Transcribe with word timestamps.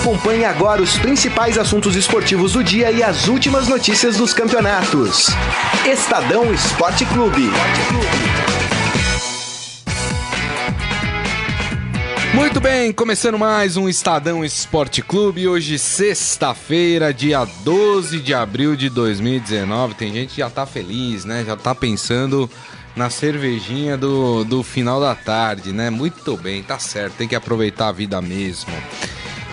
Acompanhe 0.00 0.46
agora 0.46 0.80
os 0.80 0.96
principais 0.96 1.58
assuntos 1.58 1.94
esportivos 1.94 2.54
do 2.54 2.64
dia 2.64 2.90
e 2.90 3.02
as 3.02 3.28
últimas 3.28 3.68
notícias 3.68 4.16
dos 4.16 4.32
campeonatos. 4.32 5.26
Estadão 5.84 6.50
Esporte 6.54 7.04
Clube. 7.04 7.50
Muito 12.32 12.58
bem, 12.62 12.90
começando 12.94 13.38
mais 13.38 13.76
um 13.76 13.90
Estadão 13.90 14.42
Esporte 14.42 15.02
Clube. 15.02 15.46
Hoje, 15.46 15.78
sexta-feira, 15.78 17.12
dia 17.12 17.44
12 17.62 18.20
de 18.20 18.32
abril 18.32 18.74
de 18.76 18.88
2019. 18.88 19.96
Tem 19.96 20.10
gente 20.14 20.30
que 20.30 20.40
já 20.40 20.48
tá 20.48 20.64
feliz, 20.64 21.26
né? 21.26 21.44
Já 21.46 21.58
tá 21.58 21.74
pensando 21.74 22.50
na 22.96 23.10
cervejinha 23.10 23.98
do, 23.98 24.44
do 24.44 24.62
final 24.62 24.98
da 24.98 25.14
tarde, 25.14 25.74
né? 25.74 25.90
Muito 25.90 26.38
bem, 26.38 26.62
tá 26.62 26.78
certo, 26.78 27.16
tem 27.16 27.28
que 27.28 27.36
aproveitar 27.36 27.88
a 27.88 27.92
vida 27.92 28.18
mesmo. 28.22 28.72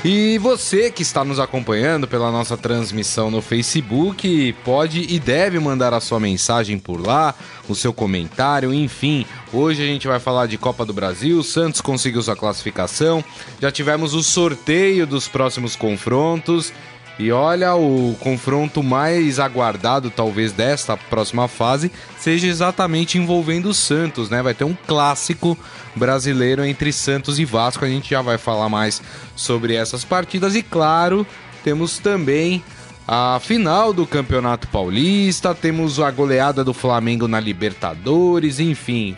E 0.05 0.37
você 0.37 0.91
que 0.91 1.01
está 1.01 1.25
nos 1.25 1.39
acompanhando 1.39 2.07
pela 2.07 2.31
nossa 2.31 2.55
transmissão 2.55 3.31
no 3.31 3.41
Facebook, 3.41 4.53
pode 4.63 5.01
e 5.01 5.19
deve 5.19 5.59
mandar 5.59 5.93
a 5.93 5.99
sua 5.99 6.19
mensagem 6.19 6.77
por 6.77 7.01
lá, 7.01 7.33
o 7.67 7.73
seu 7.73 7.91
comentário, 7.91 8.73
enfim. 8.73 9.25
Hoje 9.52 9.81
a 9.81 9.85
gente 9.85 10.07
vai 10.07 10.19
falar 10.19 10.45
de 10.45 10.57
Copa 10.57 10.85
do 10.85 10.93
Brasil, 10.93 11.41
Santos 11.41 11.81
conseguiu 11.81 12.21
sua 12.21 12.35
classificação, 12.35 13.23
já 13.59 13.71
tivemos 13.71 14.13
o 14.13 14.21
sorteio 14.21 15.07
dos 15.07 15.27
próximos 15.27 15.75
confrontos 15.75 16.71
e 17.20 17.31
olha, 17.31 17.76
o 17.76 18.16
confronto 18.20 18.84
mais 18.84 19.39
aguardado, 19.39 20.12
talvez, 20.12 20.52
desta 20.52 20.95
próxima 20.95 21.48
fase, 21.48 21.91
seja 22.17 22.45
exatamente 22.45 23.17
envolvendo 23.17 23.70
o 23.70 23.73
Santos, 23.73 24.30
né? 24.30 24.44
Vai 24.44 24.53
ter 24.53 24.66
um 24.66 24.77
clássico 24.85 25.58
brasileiro 25.95 26.63
entre 26.63 26.94
Santos 26.94 27.39
e 27.39 27.45
Vasco. 27.45 27.84
A 27.84 27.89
gente 27.89 28.11
já 28.11 28.22
vai 28.22 28.38
falar 28.38 28.70
mais 28.70 29.02
sobre 29.35 29.73
essas 29.73 30.05
partidas. 30.05 30.55
E 30.55 30.61
claro, 30.61 31.25
temos 31.64 31.97
também 31.97 32.64
a 33.08 33.39
final 33.41 33.94
do 33.94 34.06
Campeonato 34.06 34.67
Paulista, 34.67 35.56
temos 35.56 36.00
a 36.00 36.11
goleada 36.11 36.63
do 36.63 36.73
Flamengo 36.73 37.28
na 37.28 37.39
Libertadores, 37.39 38.59
enfim, 38.59 39.16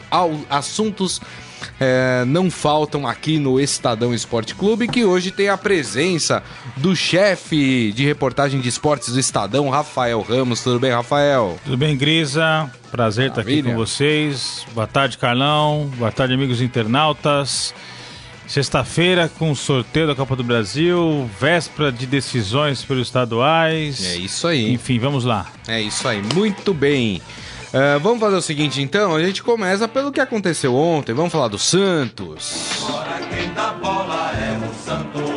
assuntos 0.49 1.19
é, 1.79 2.23
não 2.25 2.49
faltam 2.49 3.07
aqui 3.07 3.37
no 3.39 3.59
Estadão 3.59 4.13
Esporte 4.13 4.55
Clube, 4.55 4.87
que 4.87 5.03
hoje 5.05 5.31
tem 5.31 5.49
a 5.49 5.57
presença 5.57 6.43
do 6.77 6.95
chefe 6.95 7.91
de 7.93 8.05
reportagem 8.05 8.59
de 8.59 8.69
esportes 8.69 9.13
do 9.13 9.19
Estadão, 9.19 9.69
Rafael 9.69 10.21
Ramos. 10.21 10.61
Tudo 10.61 10.79
bem, 10.79 10.91
Rafael? 10.91 11.57
Tudo 11.63 11.77
bem, 11.77 11.95
Grisa? 11.97 12.69
Prazer 12.91 13.29
Maravilha. 13.29 13.59
estar 13.59 13.69
aqui 13.69 13.71
com 13.71 13.75
vocês. 13.85 14.65
Boa 14.73 14.87
tarde, 14.87 15.17
Carlão. 15.17 15.89
Boa 15.97 16.11
tarde, 16.11 16.33
amigos 16.33 16.61
internautas. 16.61 17.73
Sexta-feira 18.49 19.29
com 19.37 19.51
o 19.51 19.55
sorteio 19.55 20.07
da 20.07 20.15
Copa 20.15 20.35
do 20.35 20.43
Brasil, 20.43 21.29
véspera 21.39 21.91
de 21.91 22.07
decisões 22.07 22.83
pelos 22.83 23.05
estaduais. 23.07 24.03
É 24.03 24.15
isso 24.15 24.47
aí. 24.47 24.73
Enfim, 24.73 24.97
vamos 24.97 25.23
lá. 25.23 25.45
É 25.67 25.79
isso 25.79 26.07
aí, 26.07 26.19
muito 26.33 26.73
bem. 26.73 27.21
Uh, 27.69 27.99
vamos 27.99 28.19
fazer 28.19 28.35
o 28.35 28.41
seguinte 28.41 28.81
então, 28.81 29.15
a 29.15 29.23
gente 29.23 29.43
começa 29.43 29.87
pelo 29.87 30.11
que 30.11 30.19
aconteceu 30.19 30.75
ontem, 30.75 31.13
vamos 31.13 31.31
falar 31.31 31.47
do 31.49 31.59
Santos. 31.59 32.83
Agora 32.87 33.19
quem 33.27 33.53
dá 33.53 33.73
bola 33.73 34.31
é 34.33 34.57
o 34.57 34.73
Santos. 34.83 35.31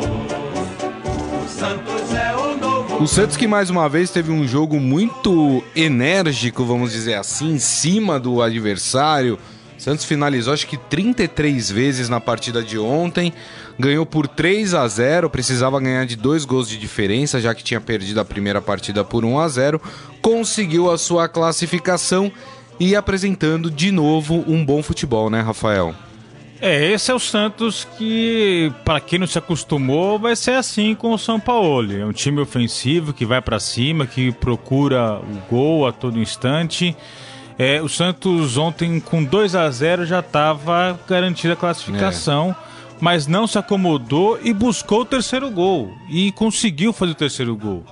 O 1.43 1.47
Santos 1.47 2.13
é 2.15 2.35
o 2.35 2.57
novo. 2.57 3.03
O 3.03 3.07
Santos 3.07 3.37
que 3.37 3.45
mais 3.45 3.69
uma 3.69 3.87
vez 3.87 4.09
teve 4.09 4.31
um 4.31 4.47
jogo 4.47 4.79
muito 4.79 5.63
enérgico, 5.75 6.65
vamos 6.65 6.91
dizer 6.91 7.13
assim, 7.13 7.53
em 7.53 7.59
cima 7.59 8.19
do 8.19 8.41
adversário. 8.41 9.37
Santos 9.83 10.05
finalizou 10.05 10.53
acho 10.53 10.65
que 10.65 10.77
33 10.77 11.69
vezes 11.69 12.07
na 12.07 12.21
partida 12.21 12.63
de 12.63 12.79
ontem 12.79 13.33
ganhou 13.77 14.05
por 14.05 14.29
3 14.29 14.73
a 14.73 14.87
0, 14.87 15.29
precisava 15.29 15.77
ganhar 15.77 16.05
de 16.05 16.15
dois 16.15 16.45
gols 16.45 16.69
de 16.69 16.77
diferença, 16.77 17.41
já 17.41 17.53
que 17.53 17.61
tinha 17.61 17.81
perdido 17.81 18.21
a 18.21 18.23
primeira 18.23 18.61
partida 18.61 19.03
por 19.03 19.25
1 19.25 19.39
a 19.39 19.47
0, 19.49 19.81
conseguiu 20.21 20.89
a 20.89 20.97
sua 20.97 21.27
classificação 21.27 22.31
e 22.79 22.95
apresentando 22.95 23.69
de 23.69 23.91
novo 23.91 24.45
um 24.47 24.63
bom 24.63 24.81
futebol, 24.81 25.29
né, 25.29 25.41
Rafael? 25.41 25.93
É, 26.61 26.93
esse 26.93 27.11
é 27.11 27.13
o 27.13 27.19
Santos 27.19 27.85
que, 27.97 28.71
para 28.85 29.01
quem 29.01 29.19
não 29.19 29.27
se 29.27 29.37
acostumou, 29.37 30.17
vai 30.17 30.33
ser 30.33 30.51
assim 30.53 30.95
com 30.95 31.11
o 31.11 31.17
São 31.17 31.41
Paulo. 31.41 31.91
É 31.93 32.05
um 32.05 32.13
time 32.13 32.39
ofensivo 32.39 33.11
que 33.11 33.25
vai 33.25 33.41
para 33.41 33.59
cima, 33.59 34.07
que 34.07 34.31
procura 34.31 35.17
o 35.17 35.49
gol 35.49 35.85
a 35.85 35.91
todo 35.91 36.17
instante. 36.21 36.95
É, 37.57 37.81
o 37.81 37.89
Santos 37.89 38.57
ontem 38.57 38.99
com 38.99 39.23
2 39.23 39.55
a 39.55 39.69
0 39.69 40.05
já 40.05 40.19
estava 40.19 40.99
garantida 41.07 41.53
a 41.53 41.57
classificação. 41.57 42.55
É 42.69 42.73
mas 43.03 43.27
não 43.27 43.45
se 43.45 43.57
acomodou 43.57 44.39
e 44.41 44.53
buscou 44.53 45.01
o 45.01 45.05
terceiro 45.05 45.51
gol. 45.51 45.93
E 46.09 46.31
conseguiu 46.31 46.93
fazer 46.93 47.11
o 47.11 47.15
terceiro 47.15 47.53
gol. 47.53 47.83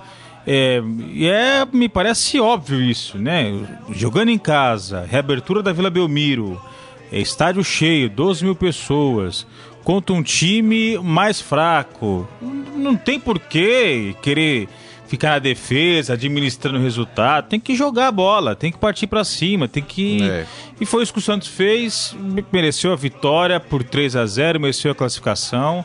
É, 0.46 0.82
e 1.10 1.26
é, 1.28 1.66
me 1.70 1.86
parece 1.86 2.40
óbvio 2.40 2.80
isso, 2.80 3.18
né? 3.18 3.52
Jogando 3.90 4.30
em 4.30 4.38
casa, 4.38 5.06
reabertura 5.06 5.62
da 5.62 5.70
Vila 5.70 5.90
Belmiro, 5.90 6.58
é, 7.12 7.20
estádio 7.20 7.62
cheio, 7.62 8.08
12 8.08 8.42
mil 8.42 8.54
pessoas, 8.54 9.46
contra 9.84 10.14
um 10.14 10.22
time 10.22 10.96
mais 10.98 11.42
fraco. 11.42 12.26
Não 12.74 12.96
tem 12.96 13.20
por 13.20 13.38
que 13.38 14.16
querer 14.22 14.66
ficar 15.12 15.32
na 15.32 15.38
defesa, 15.38 16.14
administrando 16.14 16.78
o 16.78 16.82
resultado. 16.82 17.46
Tem 17.46 17.60
que 17.60 17.74
jogar 17.74 18.08
a 18.08 18.12
bola, 18.12 18.56
tem 18.56 18.72
que 18.72 18.78
partir 18.78 19.06
para 19.06 19.22
cima, 19.24 19.68
tem 19.68 19.82
que. 19.82 20.22
É. 20.22 20.46
E 20.80 20.86
foi 20.86 21.02
isso 21.02 21.12
que 21.12 21.18
o 21.18 21.22
Santos 21.22 21.48
fez, 21.48 22.16
mereceu 22.50 22.94
a 22.94 22.96
vitória 22.96 23.60
por 23.60 23.84
3 23.84 24.16
a 24.16 24.24
0 24.24 24.58
mereceu 24.58 24.90
a 24.90 24.94
classificação. 24.94 25.84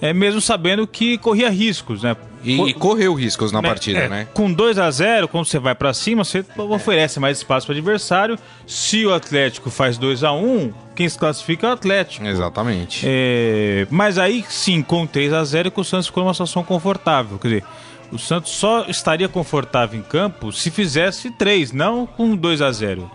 É, 0.00 0.12
mesmo 0.12 0.40
sabendo 0.40 0.86
que 0.86 1.18
corria 1.18 1.50
riscos, 1.50 2.04
né? 2.04 2.16
E, 2.44 2.56
e 2.68 2.72
correu 2.72 3.14
riscos 3.14 3.50
na 3.50 3.60
né, 3.60 3.68
partida, 3.68 3.98
é, 3.98 4.08
né? 4.08 4.28
Com 4.32 4.52
2 4.52 4.78
a 4.78 4.88
0 4.88 5.26
quando 5.26 5.46
você 5.46 5.58
vai 5.58 5.74
para 5.74 5.92
cima, 5.92 6.22
você 6.22 6.44
oferece 6.56 7.18
mais 7.18 7.38
espaço 7.38 7.66
para 7.66 7.74
o 7.74 7.76
adversário. 7.76 8.38
Se 8.64 9.04
o 9.04 9.12
Atlético 9.12 9.70
faz 9.70 9.98
2 9.98 10.22
a 10.22 10.30
1 10.30 10.72
quem 10.94 11.08
se 11.08 11.18
classifica 11.18 11.66
é 11.66 11.70
o 11.70 11.72
Atlético. 11.72 12.24
Exatamente. 12.24 13.04
É, 13.04 13.88
mas 13.90 14.18
aí 14.18 14.44
sim, 14.48 14.82
com 14.82 15.04
3 15.04 15.32
a 15.32 15.42
0 15.42 15.72
o 15.74 15.84
Santos 15.84 16.06
ficou 16.06 16.22
numa 16.22 16.32
situação 16.32 16.62
confortável. 16.62 17.40
Quer 17.40 17.48
dizer, 17.48 17.64
o 18.10 18.18
Santos 18.18 18.52
só 18.52 18.86
estaria 18.88 19.28
confortável 19.28 19.98
em 19.98 20.02
campo 20.02 20.52
se 20.52 20.70
fizesse 20.70 21.30
três, 21.30 21.72
não 21.72 22.06
com 22.06 22.34
2 22.34 22.62
a 22.62 22.70
0 22.72 23.10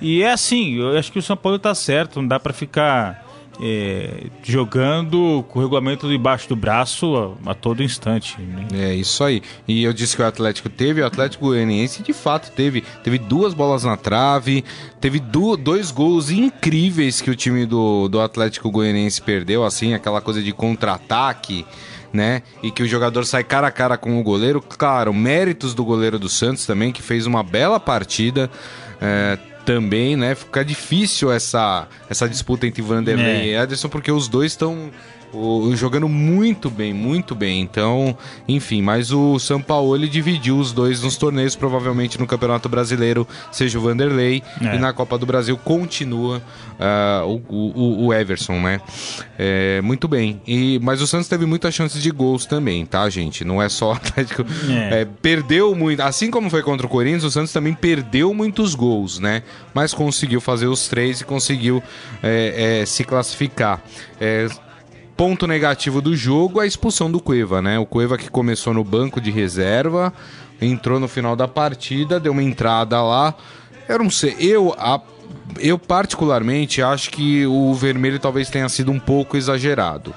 E 0.00 0.22
é 0.22 0.32
assim, 0.32 0.76
eu 0.76 0.96
acho 0.96 1.12
que 1.12 1.18
o 1.18 1.22
São 1.22 1.36
Paulo 1.36 1.56
está 1.56 1.74
certo, 1.74 2.20
não 2.20 2.28
dá 2.28 2.40
para 2.40 2.52
ficar 2.52 3.26
é, 3.60 4.26
jogando 4.42 5.44
com 5.48 5.58
o 5.58 5.62
regulamento 5.62 6.08
debaixo 6.08 6.48
do 6.48 6.56
braço 6.56 7.36
a, 7.44 7.50
a 7.50 7.54
todo 7.54 7.82
instante. 7.82 8.40
Né? 8.40 8.66
É 8.72 8.94
isso 8.94 9.22
aí. 9.24 9.42
E 9.66 9.82
eu 9.82 9.92
disse 9.92 10.16
que 10.16 10.22
o 10.22 10.26
Atlético 10.26 10.68
teve, 10.68 11.02
o 11.02 11.06
Atlético 11.06 11.46
Goianiense 11.46 12.02
de 12.02 12.12
fato 12.12 12.52
teve. 12.52 12.82
Teve 13.02 13.18
duas 13.18 13.54
bolas 13.54 13.84
na 13.84 13.96
trave, 13.96 14.64
teve 15.00 15.18
do, 15.18 15.56
dois 15.56 15.90
gols 15.90 16.30
incríveis 16.30 17.20
que 17.20 17.30
o 17.30 17.36
time 17.36 17.66
do, 17.66 18.08
do 18.08 18.20
Atlético 18.20 18.70
Goianiense 18.70 19.20
perdeu, 19.20 19.64
assim, 19.64 19.92
aquela 19.92 20.20
coisa 20.20 20.42
de 20.42 20.52
contra-ataque 20.52 21.66
né? 22.12 22.42
E 22.62 22.70
que 22.70 22.82
o 22.82 22.88
jogador 22.88 23.24
sai 23.24 23.44
cara 23.44 23.66
a 23.66 23.70
cara 23.70 23.96
com 23.96 24.18
o 24.18 24.22
goleiro. 24.22 24.60
Claro, 24.60 25.12
méritos 25.12 25.74
do 25.74 25.84
goleiro 25.84 26.18
do 26.18 26.28
Santos 26.28 26.66
também, 26.66 26.92
que 26.92 27.02
fez 27.02 27.26
uma 27.26 27.42
bela 27.42 27.78
partida. 27.78 28.50
É, 29.00 29.38
também, 29.64 30.16
né? 30.16 30.34
Fica 30.34 30.64
difícil 30.64 31.30
essa, 31.30 31.86
essa 32.08 32.26
disputa 32.26 32.66
entre 32.66 32.80
Vanderlei 32.80 33.26
é. 33.26 33.46
e 33.48 33.54
Ederson, 33.54 33.90
porque 33.90 34.10
os 34.10 34.26
dois 34.26 34.52
estão 34.52 34.90
o, 35.32 35.74
jogando 35.74 36.08
muito 36.08 36.70
bem, 36.70 36.92
muito 36.92 37.34
bem. 37.34 37.60
Então, 37.60 38.16
enfim, 38.46 38.82
mas 38.82 39.12
o 39.12 39.38
São 39.38 39.60
Paulo 39.60 39.94
ele 39.94 40.08
dividiu 40.08 40.58
os 40.58 40.72
dois 40.72 41.02
nos 41.02 41.16
torneios, 41.16 41.54
provavelmente 41.54 42.18
no 42.18 42.26
Campeonato 42.26 42.68
Brasileiro 42.68 43.26
seja 43.52 43.78
o 43.78 43.82
Vanderlei 43.82 44.42
é. 44.60 44.76
e 44.76 44.78
na 44.78 44.92
Copa 44.92 45.18
do 45.18 45.26
Brasil 45.26 45.56
continua 45.56 46.42
uh, 46.78 47.42
o, 47.48 47.54
o, 47.54 48.06
o, 48.06 48.14
Everson, 48.14 48.60
né? 48.60 48.80
É, 49.38 49.80
muito 49.82 50.08
bem. 50.08 50.40
E, 50.46 50.78
mas 50.82 51.02
o 51.02 51.06
Santos 51.06 51.28
teve 51.28 51.46
muitas 51.46 51.74
chances 51.74 52.02
de 52.02 52.10
gols 52.10 52.46
também, 52.46 52.84
tá, 52.86 53.08
gente? 53.08 53.44
Não 53.44 53.62
é 53.62 53.68
só 53.68 53.92
Atlético. 53.98 54.44
É. 54.68 55.02
É, 55.02 55.04
perdeu 55.04 55.74
muito. 55.74 56.00
Assim 56.00 56.30
como 56.30 56.48
foi 56.50 56.62
contra 56.62 56.86
o 56.86 56.88
Corinthians, 56.88 57.24
o 57.24 57.30
Santos 57.30 57.52
também 57.52 57.74
perdeu 57.74 58.32
muitos 58.32 58.74
gols, 58.74 59.18
né? 59.18 59.42
Mas 59.74 59.92
conseguiu 59.92 60.40
fazer 60.40 60.66
os 60.66 60.88
três 60.88 61.20
e 61.20 61.24
conseguiu 61.24 61.82
é, 62.22 62.80
é, 62.80 62.86
se 62.86 63.04
classificar. 63.04 63.80
É, 64.20 64.48
ponto 65.18 65.48
negativo 65.48 66.00
do 66.00 66.14
jogo, 66.14 66.60
a 66.60 66.66
expulsão 66.66 67.10
do 67.10 67.18
Cueva, 67.18 67.60
né? 67.60 67.76
O 67.76 67.84
Cueva 67.84 68.16
que 68.16 68.30
começou 68.30 68.72
no 68.72 68.84
banco 68.84 69.20
de 69.20 69.32
reserva, 69.32 70.12
entrou 70.62 71.00
no 71.00 71.08
final 71.08 71.34
da 71.34 71.48
partida, 71.48 72.20
deu 72.20 72.30
uma 72.30 72.42
entrada 72.42 73.02
lá. 73.02 73.34
Eu 73.88 73.98
não 73.98 74.10
sei, 74.10 74.36
eu, 74.38 74.72
a, 74.78 75.00
eu 75.58 75.76
particularmente 75.76 76.80
acho 76.80 77.10
que 77.10 77.44
o 77.46 77.74
vermelho 77.74 78.20
talvez 78.20 78.48
tenha 78.48 78.68
sido 78.68 78.92
um 78.92 79.00
pouco 79.00 79.36
exagerado. 79.36 80.14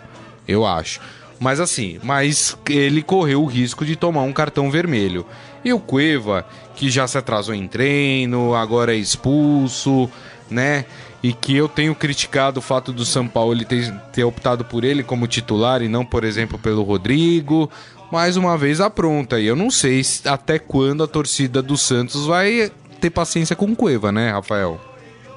Eu 0.48 0.68
acho. 0.68 1.02
Mas 1.40 1.60
assim, 1.60 2.00
mas 2.04 2.56
ele 2.70 3.02
correu 3.02 3.42
o 3.42 3.48
risco 3.48 3.84
de 3.84 3.96
tomar 3.96 4.22
um 4.22 4.32
cartão 4.32 4.70
vermelho. 4.70 5.26
E 5.66 5.74
o 5.74 5.80
Cueva, 5.80 6.46
que 6.76 6.92
já 6.92 7.08
se 7.08 7.18
atrasou 7.18 7.56
em 7.56 7.68
treino, 7.68 8.54
agora 8.54 8.94
é 8.94 8.98
expulso, 8.98 10.08
né? 10.48 10.86
E 11.24 11.34
que 11.34 11.56
eu 11.56 11.68
tenho 11.68 11.94
criticado 11.94 12.60
o 12.60 12.64
fato 12.64 12.92
do 12.92 13.06
São 13.06 13.28
Paulo 13.28 13.54
ele 13.54 13.66
ter, 13.66 13.94
ter 14.12 14.24
optado 14.24 14.66
por 14.66 14.84
ele 14.84 15.04
como 15.04 15.28
titular 15.28 15.82
e 15.82 15.88
não, 15.88 16.04
por 16.04 16.24
exemplo, 16.24 16.58
pelo 16.58 16.84
Rodrigo. 16.84 17.70
Mais 18.12 18.36
uma 18.36 18.58
vez 18.58 18.82
apronta. 18.82 19.40
E 19.40 19.46
eu 19.46 19.56
não 19.56 19.70
sei 19.70 20.02
até 20.26 20.60
quando 20.60 21.04
a 21.04 21.08
torcida 21.08 21.62
do 21.62 21.78
Santos 21.78 22.26
vai 22.26 22.72
ter 23.00 23.10
paciência 23.10 23.56
com 23.56 23.66
o 23.66 23.76
Cueva, 23.76 24.12
né, 24.12 24.32
Rafael? 24.32 24.80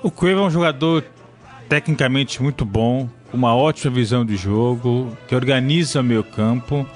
O 0.02 0.10
Cueva 0.10 0.40
é 0.40 0.44
um 0.44 0.50
jogador 0.50 1.04
tecnicamente 1.68 2.42
muito 2.42 2.64
bom, 2.64 3.08
com 3.30 3.36
uma 3.36 3.54
ótima 3.54 3.94
visão 3.94 4.24
de 4.24 4.36
jogo, 4.36 5.16
que 5.28 5.34
organiza 5.34 6.00
o 6.00 6.04
meio 6.04 6.24
campo. 6.24 6.86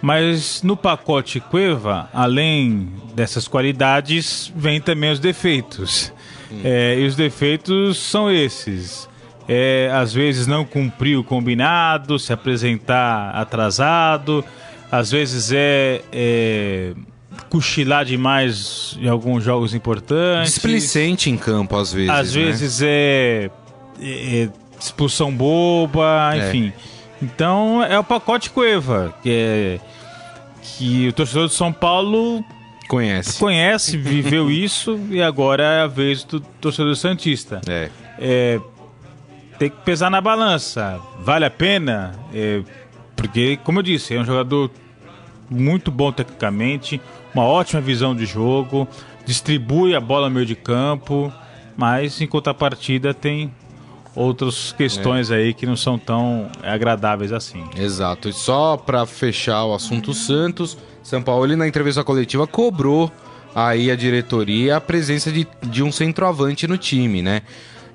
Mas 0.00 0.62
no 0.62 0.76
pacote 0.76 1.38
Cueva, 1.38 2.08
além 2.12 2.88
dessas 3.14 3.46
qualidades, 3.46 4.52
vem 4.56 4.80
também 4.80 5.12
os 5.12 5.20
defeitos. 5.20 6.11
É, 6.64 6.98
e 6.98 7.06
os 7.06 7.16
defeitos 7.16 7.98
são 7.98 8.30
esses. 8.30 9.08
É, 9.48 9.90
às 9.92 10.12
vezes 10.12 10.46
não 10.46 10.64
cumprir 10.64 11.18
o 11.18 11.24
combinado, 11.24 12.18
se 12.18 12.32
apresentar 12.32 13.30
atrasado, 13.34 14.44
às 14.90 15.10
vezes 15.10 15.50
é, 15.52 16.00
é 16.12 16.92
cochilar 17.48 18.04
demais 18.04 18.96
em 19.00 19.08
alguns 19.08 19.42
jogos 19.42 19.74
importantes. 19.74 20.54
Displicente 20.54 21.28
em 21.28 21.36
campo, 21.36 21.76
às 21.76 21.92
vezes. 21.92 22.10
Às 22.10 22.34
né? 22.34 22.44
vezes 22.44 22.82
é, 22.82 23.50
é, 24.00 24.48
expulsão 24.78 25.32
boba, 25.32 26.32
É. 26.34 26.48
enfim. 26.48 26.72
Então 27.20 27.82
é 27.82 27.98
o 27.98 28.04
pacote 28.04 28.50
Cueva, 28.50 29.14
que 29.22 29.30
é 29.30 29.80
que 30.62 31.08
o 31.08 31.12
torcedor 31.12 31.48
de 31.48 31.54
São 31.54 31.72
Paulo 31.72 32.44
Conhece. 32.88 33.38
conhece, 33.38 33.96
viveu 33.96 34.50
isso 34.50 34.98
e 35.10 35.22
agora 35.22 35.62
é 35.62 35.80
a 35.82 35.86
vez 35.86 36.24
do 36.24 36.40
torcedor 36.40 36.94
santista. 36.96 37.60
É. 37.66 37.90
É, 38.18 38.60
tem 39.58 39.70
que 39.70 39.76
pesar 39.78 40.10
na 40.10 40.20
balança. 40.20 41.00
Vale 41.20 41.44
a 41.44 41.50
pena? 41.50 42.14
É, 42.34 42.62
porque, 43.16 43.58
como 43.64 43.78
eu 43.78 43.82
disse, 43.82 44.14
é 44.14 44.20
um 44.20 44.24
jogador 44.24 44.70
muito 45.48 45.90
bom 45.90 46.10
tecnicamente, 46.10 47.00
uma 47.34 47.44
ótima 47.44 47.80
visão 47.80 48.14
de 48.14 48.26
jogo, 48.26 48.88
distribui 49.24 49.94
a 49.94 50.00
bola 50.00 50.28
no 50.28 50.34
meio 50.34 50.46
de 50.46 50.56
campo, 50.56 51.32
mas 51.76 52.20
em 52.20 52.26
contrapartida 52.26 53.14
tem 53.14 53.52
outras 54.14 54.72
questões 54.72 55.30
aí 55.30 55.54
que 55.54 55.66
não 55.66 55.76
são 55.76 55.98
tão 55.98 56.50
agradáveis 56.62 57.32
assim. 57.32 57.64
Exato. 57.76 58.28
E 58.28 58.32
só 58.32 58.76
pra 58.76 59.06
fechar 59.06 59.64
o 59.64 59.74
assunto 59.74 60.12
Santos, 60.12 60.76
São 61.02 61.22
Paulo 61.22 61.56
na 61.56 61.66
entrevista 61.66 62.04
coletiva 62.04 62.46
cobrou 62.46 63.10
aí 63.54 63.90
a 63.90 63.96
diretoria 63.96 64.76
a 64.76 64.80
presença 64.80 65.30
de, 65.30 65.46
de 65.62 65.82
um 65.82 65.92
centroavante 65.92 66.66
no 66.66 66.78
time, 66.78 67.22
né? 67.22 67.42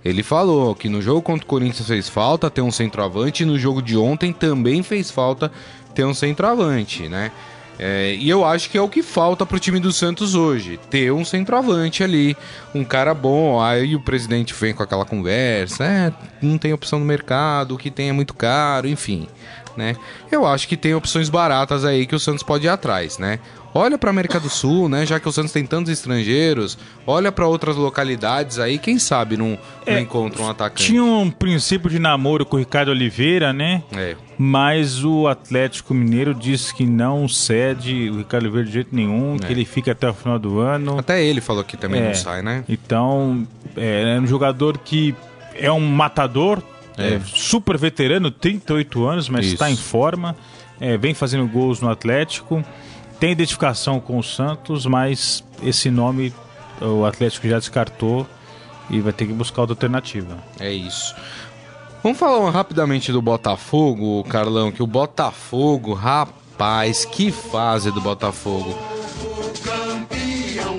Ele 0.06 0.24
falou 0.24 0.74
que 0.74 0.88
no 0.88 1.02
jogo 1.02 1.22
contra 1.22 1.44
o 1.44 1.48
Corinthians 1.48 1.88
fez 1.88 2.08
falta 2.08 2.50
ter 2.50 2.62
um 2.62 2.72
centroavante 2.72 3.44
e 3.44 3.46
no 3.46 3.58
jogo 3.58 3.82
de 3.82 3.98
ontem 3.98 4.32
também 4.32 4.82
fez 4.84 5.12
falta 5.12 5.52
ter 5.94 6.06
um 6.06 6.14
centroavante, 6.14 7.10
né? 7.10 7.32
É, 7.80 8.16
e 8.16 8.28
eu 8.30 8.44
acho 8.44 8.70
que 8.70 8.78
é 8.78 8.82
o 8.82 8.90
que 8.90 9.04
falta 9.04 9.46
pro 9.46 9.60
time 9.60 9.80
do 9.80 9.92
Santos 9.92 10.34
hoje, 10.34 10.80
ter 10.90 11.12
um 11.12 11.24
centroavante 11.24 12.04
ali, 12.04 12.36
um 12.74 12.84
cara 12.84 13.14
bom. 13.14 13.62
Aí 13.62 13.96
o 13.96 14.02
presidente 14.02 14.54
vem 14.54 14.74
com 14.74 14.82
aquela 14.82 15.06
conversa, 15.06 15.84
é, 15.84 16.14
não 16.42 16.58
tem 16.58 16.74
opção 16.74 17.00
no 17.00 17.06
mercado, 17.06 17.76
o 17.76 17.78
que 17.78 17.92
tem 17.92 18.10
é 18.10 18.14
muito 18.14 18.34
caro, 18.34 18.88
enfim, 18.88 19.28
né? 19.76 19.96
Eu 20.32 20.46
acho 20.46 20.68
que 20.68 20.76
tem 20.76 20.96
opções 20.96 21.30
baratas 21.30 21.86
aí 21.86 22.08
que 22.08 22.16
o 22.16 22.20
Santos 22.20 22.44
pode 22.44 22.66
ir 22.66 22.70
atrás, 22.70 23.20
né? 23.20 23.40
Olha 23.78 23.98
para 23.98 24.10
América 24.10 24.40
do 24.40 24.50
Sul, 24.50 24.90
né? 24.90 25.06
Já 25.06 25.20
que 25.20 25.30
o 25.30 25.32
Santos 25.32 25.52
tem 25.52 25.66
tantos 25.66 25.92
estrangeiros, 25.92 26.78
olha 27.06 27.32
para 27.32 27.48
outras 27.48 27.76
localidades 27.76 28.58
aí, 28.58 28.78
quem 28.80 28.98
sabe 28.98 29.38
não, 29.38 29.50
não 29.50 29.58
É, 29.86 30.00
encontra 30.00 30.42
um 30.42 30.50
atacante. 30.50 30.84
Tinha 30.86 31.04
um 31.04 31.30
princípio 31.30 31.90
de 31.90 32.00
namoro 32.00 32.46
com 32.46 32.56
o 32.56 32.60
Ricardo 32.60 32.90
Oliveira, 32.90 33.54
né? 33.54 33.84
É. 33.96 34.16
Mas 34.38 35.04
o 35.04 35.28
Atlético 35.28 35.94
Mineiro 35.94 36.34
disse 36.34 36.74
que 36.74 36.86
não 36.86 37.28
cede 37.28 38.10
o 38.10 38.18
Ricardo 38.18 38.44
Oliveira 38.46 38.68
de 38.68 38.74
jeito 38.74 38.96
nenhum, 38.96 39.36
É. 39.36 39.46
que 39.46 39.54
ele 39.54 39.64
fica 39.66 39.92
até 39.92 40.10
o 40.10 40.14
final 40.14 40.40
do 40.40 40.60
ano. 40.60 40.98
Até 40.98 41.24
ele 41.24 41.40
falou 41.42 41.64
que 41.64 41.78
também 41.78 42.02
É. 42.02 42.08
não 42.08 42.14
sai, 42.16 42.42
né? 42.42 42.64
Então, 42.68 43.48
é, 43.76 44.16
é 44.16 44.20
um 44.20 44.26
jogador 44.28 44.78
que 44.80 45.14
é 45.54 45.72
um 45.72 45.86
matador, 45.88 46.62
É. 46.98 47.14
é 47.16 47.22
super 47.26 47.78
veterano, 47.78 48.32
38 48.32 49.06
anos, 49.06 49.30
mas 49.30 49.46
está 49.46 49.70
em 49.70 49.78
forma, 49.78 50.36
é, 50.82 50.98
vem 50.98 51.14
fazendo 51.14 51.48
gols 51.48 51.80
no 51.82 51.90
Atlético, 51.90 52.64
tem 53.20 53.32
identificação 53.32 54.00
com 54.00 54.18
o 54.18 54.24
Santos, 54.24 54.86
mas 54.86 55.44
esse 55.64 55.90
nome 55.90 56.34
o 56.82 57.06
Atlético 57.06 57.48
já 57.48 57.58
descartou 57.58 58.28
e 58.90 59.00
vai 59.02 59.12
ter 59.12 59.26
que 59.26 59.34
buscar 59.34 59.62
outra 59.62 59.74
alternativa. 59.74 60.38
É 60.60 60.72
isso. 60.72 61.16
Vamos 62.04 62.18
falar 62.18 62.50
rapidamente 62.52 63.12
do 63.12 63.22
Botafogo, 63.22 64.24
Carlão, 64.26 64.72
que 64.72 64.84
o 64.84 64.88
Botafogo, 64.88 65.94
rapaz, 65.94 67.04
que 67.06 67.32
fase 67.32 67.92
do 67.92 68.00
Botafogo. 68.00 68.78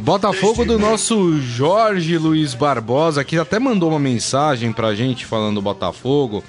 Botafogo 0.00 0.64
do 0.64 0.78
nosso 0.78 1.38
Jorge 1.40 2.16
Luiz 2.16 2.54
Barbosa, 2.54 3.24
que 3.24 3.36
até 3.36 3.58
mandou 3.58 3.90
uma 3.90 3.98
mensagem 3.98 4.72
pra 4.72 4.94
gente 4.94 5.26
falando 5.26 5.56
do 5.56 5.62
Botafogo. 5.62 6.42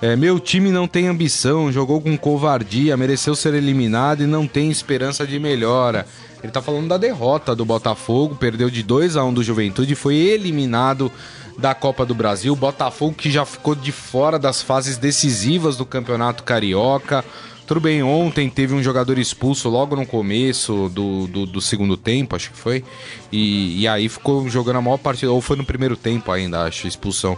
É, 0.00 0.14
meu 0.14 0.38
time 0.38 0.70
não 0.70 0.86
tem 0.86 1.08
ambição, 1.08 1.72
jogou 1.72 2.00
com 2.00 2.16
covardia, 2.18 2.96
mereceu 2.96 3.34
ser 3.34 3.54
eliminado 3.54 4.22
e 4.22 4.26
não 4.26 4.46
tem 4.46 4.70
esperança 4.70 5.26
de 5.26 5.38
melhora. 5.38 6.06
Ele 6.42 6.52
tá 6.52 6.60
falando 6.60 6.88
da 6.88 6.98
derrota 6.98 7.56
do 7.56 7.64
Botafogo, 7.64 8.36
perdeu 8.36 8.68
de 8.68 8.82
2 8.82 9.16
a 9.16 9.24
1 9.24 9.34
do 9.34 9.42
Juventude, 9.42 9.94
foi 9.94 10.16
eliminado 10.16 11.10
da 11.58 11.74
Copa 11.74 12.04
do 12.04 12.14
Brasil. 12.14 12.54
Botafogo 12.54 13.14
que 13.14 13.30
já 13.30 13.46
ficou 13.46 13.74
de 13.74 13.90
fora 13.90 14.38
das 14.38 14.62
fases 14.62 14.98
decisivas 14.98 15.76
do 15.76 15.86
Campeonato 15.86 16.42
Carioca. 16.42 17.24
Tudo 17.66 17.80
bem, 17.80 18.00
ontem 18.00 18.48
teve 18.48 18.74
um 18.74 18.82
jogador 18.82 19.18
expulso 19.18 19.68
logo 19.68 19.96
no 19.96 20.06
começo 20.06 20.88
do, 20.90 21.26
do, 21.26 21.46
do 21.46 21.60
segundo 21.60 21.96
tempo, 21.96 22.36
acho 22.36 22.52
que 22.52 22.56
foi. 22.56 22.84
E, 23.32 23.80
e 23.80 23.88
aí 23.88 24.08
ficou 24.08 24.48
jogando 24.48 24.76
a 24.76 24.82
maior 24.82 24.98
partida, 24.98 25.32
ou 25.32 25.40
foi 25.40 25.56
no 25.56 25.64
primeiro 25.64 25.96
tempo 25.96 26.30
ainda, 26.30 26.62
acho, 26.64 26.86
expulsão. 26.86 27.36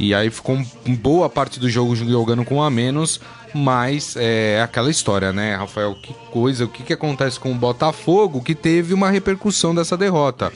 E 0.00 0.14
aí 0.14 0.30
ficou 0.30 0.58
boa 0.86 1.28
parte 1.28 1.60
do 1.60 1.68
jogo 1.68 1.94
jogando 1.94 2.42
com 2.42 2.54
um 2.54 2.62
a 2.62 2.70
menos, 2.70 3.20
mas 3.52 4.16
é 4.16 4.62
aquela 4.62 4.90
história, 4.90 5.30
né, 5.30 5.54
Rafael? 5.54 5.94
Que 5.94 6.14
coisa, 6.30 6.64
o 6.64 6.68
que, 6.68 6.82
que 6.82 6.94
acontece 6.94 7.38
com 7.38 7.52
o 7.52 7.54
Botafogo 7.54 8.42
que 8.42 8.54
teve 8.54 8.94
uma 8.94 9.10
repercussão 9.10 9.74
dessa 9.74 9.98
derrota? 9.98 10.50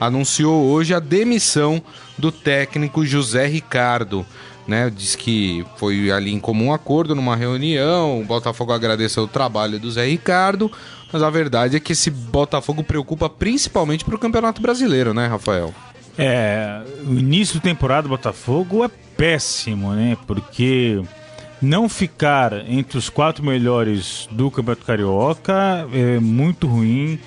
Anunciou 0.00 0.64
hoje 0.64 0.94
a 0.94 0.98
demissão 0.98 1.82
do 2.16 2.32
técnico 2.32 3.04
José 3.04 3.46
Ricardo. 3.46 4.24
Né, 4.66 4.90
diz 4.90 5.14
que 5.14 5.64
foi 5.76 6.10
ali 6.10 6.32
em 6.32 6.40
comum 6.40 6.72
acordo 6.72 7.14
numa 7.14 7.36
reunião. 7.36 8.20
O 8.20 8.24
Botafogo 8.24 8.72
agradeceu 8.72 9.22
o 9.22 9.28
trabalho 9.28 9.78
do 9.78 9.88
Zé 9.92 10.06
Ricardo, 10.06 10.72
mas 11.12 11.22
a 11.22 11.30
verdade 11.30 11.76
é 11.76 11.80
que 11.80 11.92
esse 11.92 12.10
Botafogo 12.10 12.82
preocupa 12.82 13.28
principalmente 13.28 14.04
para 14.04 14.16
o 14.16 14.18
Campeonato 14.18 14.60
Brasileiro, 14.60 15.14
né, 15.14 15.28
Rafael? 15.28 15.72
É, 16.18 16.82
o 17.06 17.14
início 17.14 17.56
da 17.56 17.60
temporada 17.60 18.02
do 18.02 18.08
Botafogo 18.08 18.84
é 18.84 18.90
péssimo, 19.16 19.92
né? 19.92 20.16
Porque 20.26 21.02
não 21.60 21.88
ficar 21.88 22.52
entre 22.68 22.98
os 22.98 23.08
quatro 23.08 23.44
melhores 23.44 24.28
do 24.30 24.50
Campeonato 24.50 24.84
Carioca 24.84 25.86
é 25.92 26.18
muito 26.18 26.66
ruim. 26.66 27.18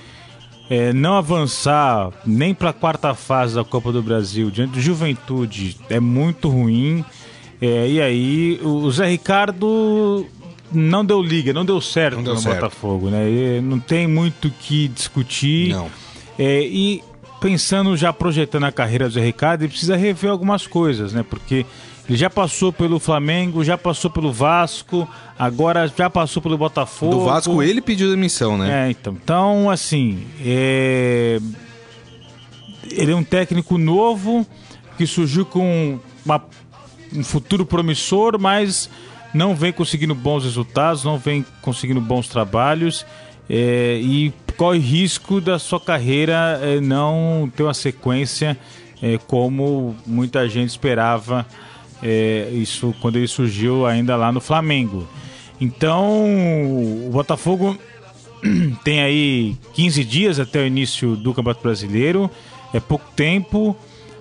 É, 0.69 0.93
não 0.93 1.17
avançar 1.17 2.11
nem 2.25 2.53
para 2.53 2.69
a 2.69 2.73
quarta 2.73 3.15
fase 3.15 3.55
da 3.55 3.63
Copa 3.63 3.91
do 3.91 4.03
Brasil 4.03 4.51
diante 4.51 4.73
do 4.73 4.81
Juventude 4.81 5.77
é 5.89 5.99
muito 5.99 6.47
ruim. 6.47 7.03
É, 7.59 7.89
e 7.89 8.01
aí 8.01 8.59
o 8.63 8.89
Zé 8.91 9.07
Ricardo 9.07 10.27
não 10.71 11.03
deu 11.03 11.21
liga, 11.21 11.51
não 11.51 11.65
deu 11.65 11.81
certo 11.81 12.17
Não 12.17 12.23
deu 12.23 12.35
no 12.35 12.39
certo. 12.39 12.61
Botafogo, 12.61 13.09
né? 13.09 13.29
E 13.29 13.61
não 13.61 13.79
tem 13.79 14.07
muito 14.07 14.47
o 14.47 14.51
que 14.51 14.87
discutir. 14.87 15.69
Não. 15.69 15.89
É, 16.37 16.61
e 16.61 17.03
pensando 17.39 17.95
já 17.95 18.11
projetando 18.11 18.65
a 18.65 18.71
carreira 18.71 19.07
do 19.07 19.13
Zé 19.13 19.21
Ricardo, 19.21 19.61
ele 19.63 19.69
precisa 19.69 19.95
rever 19.95 20.29
algumas 20.31 20.67
coisas, 20.67 21.13
né? 21.13 21.23
Porque 21.27 21.65
ele 22.07 22.17
já 22.17 22.29
passou 22.29 22.73
pelo 22.73 22.99
Flamengo, 22.99 23.63
já 23.63 23.77
passou 23.77 24.09
pelo 24.09 24.31
Vasco, 24.31 25.07
agora 25.37 25.91
já 25.95 26.09
passou 26.09 26.41
pelo 26.41 26.57
Botafogo. 26.57 27.13
Do 27.15 27.25
Vasco 27.25 27.61
ele 27.63 27.81
pediu 27.81 28.09
demissão, 28.09 28.57
né? 28.57 28.87
É, 28.87 28.91
então. 28.91 29.17
Então, 29.21 29.69
assim, 29.69 30.25
é... 30.43 31.39
ele 32.91 33.11
é 33.11 33.15
um 33.15 33.23
técnico 33.23 33.77
novo 33.77 34.45
que 34.97 35.05
surgiu 35.05 35.45
com 35.45 35.99
uma- 36.25 36.43
um 37.15 37.23
futuro 37.23 37.65
promissor, 37.65 38.37
mas 38.39 38.89
não 39.33 39.55
vem 39.55 39.71
conseguindo 39.71 40.13
bons 40.15 40.43
resultados, 40.43 41.03
não 41.03 41.17
vem 41.17 41.45
conseguindo 41.61 42.01
bons 42.01 42.27
trabalhos 42.27 43.05
é, 43.49 43.99
e 44.01 44.31
corre 44.55 44.79
risco 44.79 45.41
da 45.41 45.57
sua 45.57 45.79
carreira 45.79 46.59
é, 46.61 46.79
não 46.79 47.51
ter 47.55 47.63
uma 47.63 47.73
sequência 47.73 48.57
é, 49.01 49.17
como 49.17 49.95
muita 50.05 50.47
gente 50.47 50.69
esperava. 50.69 51.45
é, 52.01 52.49
isso 52.53 52.93
quando 53.01 53.17
ele 53.17 53.27
surgiu 53.27 53.85
ainda 53.85 54.15
lá 54.15 54.31
no 54.31 54.39
Flamengo. 54.39 55.07
Então, 55.59 56.25
o 57.05 57.09
Botafogo 57.11 57.77
tem 58.83 59.01
aí 59.01 59.57
15 59.73 60.03
dias 60.03 60.39
até 60.39 60.61
o 60.61 60.65
início 60.65 61.15
do 61.15 61.33
Campeonato 61.33 61.61
Brasileiro, 61.61 62.29
é 62.73 62.79
pouco 62.79 63.05
tempo. 63.15 63.75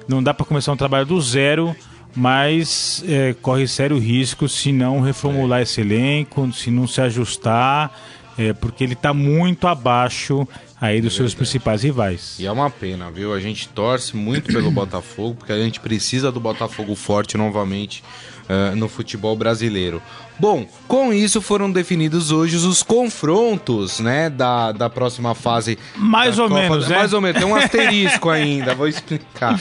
não 0.08 0.22
dá 0.22 0.34
para 0.34 0.44
começar 0.44 0.72
um 0.72 0.76
trabalho 0.76 1.06
do 1.06 1.20
zero, 1.20 1.76
mas 2.16 3.04
é, 3.06 3.34
corre 3.34 3.68
sério 3.68 3.98
risco 3.98 4.48
se 4.48 4.72
não 4.72 5.00
reformular 5.00 5.62
esse 5.62 5.80
elenco, 5.80 6.52
se 6.52 6.70
não 6.70 6.86
se 6.86 7.00
ajustar, 7.00 7.92
é, 8.38 8.52
porque 8.52 8.84
ele 8.84 8.92
está 8.92 9.12
muito 9.12 9.66
abaixo 9.66 10.46
aí 10.80 11.00
dos 11.00 11.16
seus 11.16 11.34
principais 11.34 11.82
rivais. 11.82 12.36
E 12.38 12.46
é 12.46 12.52
uma 12.52 12.70
pena, 12.70 13.10
viu? 13.10 13.34
A 13.34 13.40
gente 13.40 13.68
torce 13.68 14.16
muito 14.16 14.52
pelo 14.52 14.70
Botafogo, 14.72 15.34
porque 15.38 15.52
a 15.52 15.58
gente 15.58 15.80
precisa 15.80 16.30
do 16.30 16.38
Botafogo 16.38 16.94
forte 16.94 17.36
novamente 17.36 18.04
uh, 18.48 18.76
no 18.76 18.88
futebol 18.88 19.36
brasileiro. 19.36 20.00
Bom, 20.38 20.64
com 20.86 21.12
isso 21.12 21.40
foram 21.40 21.70
definidos 21.70 22.30
hoje 22.30 22.54
os 22.56 22.80
confrontos, 22.82 23.98
né, 23.98 24.30
da, 24.30 24.70
da 24.70 24.88
próxima 24.88 25.34
fase. 25.34 25.76
Mais 25.96 26.38
ou 26.38 26.48
Copa, 26.48 26.60
menos, 26.60 26.88
né? 26.88 26.96
Mais 26.96 27.12
ou 27.12 27.20
menos, 27.20 27.42
tem 27.42 27.50
um 27.50 27.56
asterisco 27.56 28.30
ainda, 28.30 28.72
vou 28.72 28.86
explicar. 28.86 29.58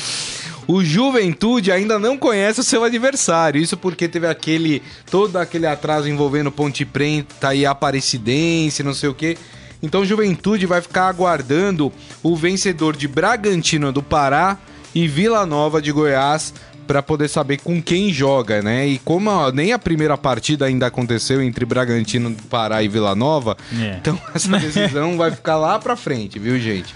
O 0.68 0.84
Juventude 0.84 1.72
ainda 1.72 1.98
não 1.98 2.18
conhece 2.18 2.60
o 2.60 2.64
seu 2.64 2.84
adversário. 2.84 3.62
Isso 3.62 3.78
porque 3.78 4.08
teve 4.08 4.28
aquele 4.28 4.84
todo 5.10 5.38
aquele 5.38 5.66
atraso 5.66 6.10
envolvendo 6.10 6.52
Ponte 6.52 6.84
Preta 6.84 7.56
e 7.56 7.66
Aparecidense, 7.66 8.84
não 8.84 8.94
sei 8.94 9.10
o 9.10 9.14
quê. 9.14 9.38
Então 9.82 10.02
o 10.02 10.06
Juventude 10.06 10.66
vai 10.66 10.82
ficar 10.82 11.08
aguardando 11.08 11.92
o 12.22 12.36
vencedor 12.36 12.96
de 12.96 13.08
Bragantino 13.08 13.92
do 13.92 14.02
Pará 14.04 14.58
e 14.94 15.08
Vila 15.08 15.46
Nova 15.46 15.82
de 15.82 15.92
Goiás 15.92 16.54
para 16.88 17.04
poder 17.04 17.28
saber 17.28 17.60
com 17.60 17.82
quem 17.82 18.12
joga, 18.14 18.62
né? 18.62 18.88
E 18.88 18.98
como 19.00 19.30
a, 19.30 19.52
nem 19.52 19.74
a 19.74 19.80
primeira 19.80 20.18
partida 20.18 20.66
ainda 20.66 20.88
aconteceu 20.88 21.42
entre 21.42 21.66
Bragantino 21.66 22.30
do 22.30 22.42
Pará 22.44 22.82
e 22.82 22.88
Vila 22.88 23.14
Nova, 23.14 23.58
É. 23.78 23.98
então 24.02 24.20
essa 24.34 24.58
decisão 24.58 25.18
vai 25.18 25.30
ficar 25.32 25.58
lá 25.58 25.78
para 25.80 25.96
frente, 25.98 26.40
viu, 26.40 26.58
gente? 26.58 26.96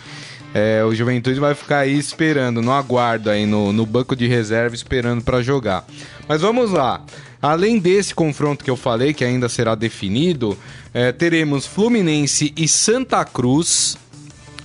É, 0.54 0.84
o 0.84 0.94
Juventude 0.94 1.40
vai 1.40 1.56
ficar 1.56 1.80
aí 1.80 1.98
esperando, 1.98 2.62
no 2.62 2.72
aguardo 2.72 3.30
aí 3.30 3.46
no, 3.46 3.72
no 3.72 3.86
banco 3.86 4.16
de 4.16 4.28
reserva, 4.28 4.76
esperando 4.76 5.24
para 5.24 5.42
jogar. 5.42 5.86
Mas 6.28 6.42
vamos 6.42 6.72
lá. 6.72 7.02
Além 7.42 7.80
desse 7.80 8.14
confronto 8.14 8.64
que 8.64 8.70
eu 8.70 8.76
falei, 8.76 9.14
que 9.14 9.24
ainda 9.24 9.50
será 9.50 9.74
definido, 9.74 10.58
é, 10.94 11.12
teremos 11.12 11.66
Fluminense 11.66 12.54
e 12.56 12.68
Santa 12.68 13.24
Cruz. 13.26 13.98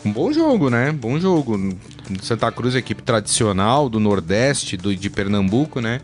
Um 0.05 0.13
bom 0.13 0.33
jogo, 0.33 0.69
né? 0.69 0.93
Bom 0.93 1.19
jogo. 1.19 1.77
Santa 2.21 2.51
Cruz, 2.53 2.75
equipe 2.75 3.03
tradicional 3.03 3.89
do 3.89 3.99
Nordeste, 3.99 4.77
do, 4.77 4.95
de 4.95 5.09
Pernambuco, 5.09 5.81
né? 5.81 6.01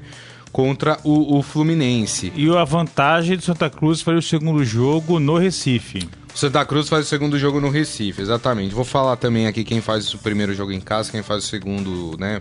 Contra 0.50 0.98
o, 1.04 1.38
o 1.38 1.42
Fluminense. 1.42 2.32
E 2.34 2.48
a 2.56 2.64
vantagem 2.64 3.36
do 3.36 3.42
Santa 3.42 3.68
Cruz 3.68 4.00
foi 4.00 4.16
o 4.16 4.22
segundo 4.22 4.64
jogo 4.64 5.18
no 5.18 5.36
Recife. 5.36 6.08
O 6.34 6.38
Santa 6.38 6.64
Cruz 6.64 6.88
faz 6.88 7.06
o 7.06 7.08
segundo 7.08 7.38
jogo 7.38 7.60
no 7.60 7.68
Recife, 7.68 8.22
exatamente. 8.22 8.74
Vou 8.74 8.84
falar 8.84 9.16
também 9.16 9.46
aqui 9.46 9.64
quem 9.64 9.80
faz 9.80 10.12
o 10.14 10.18
primeiro 10.18 10.54
jogo 10.54 10.72
em 10.72 10.80
casa, 10.80 11.10
quem 11.10 11.22
faz 11.22 11.44
o 11.44 11.46
segundo, 11.46 12.16
né? 12.18 12.40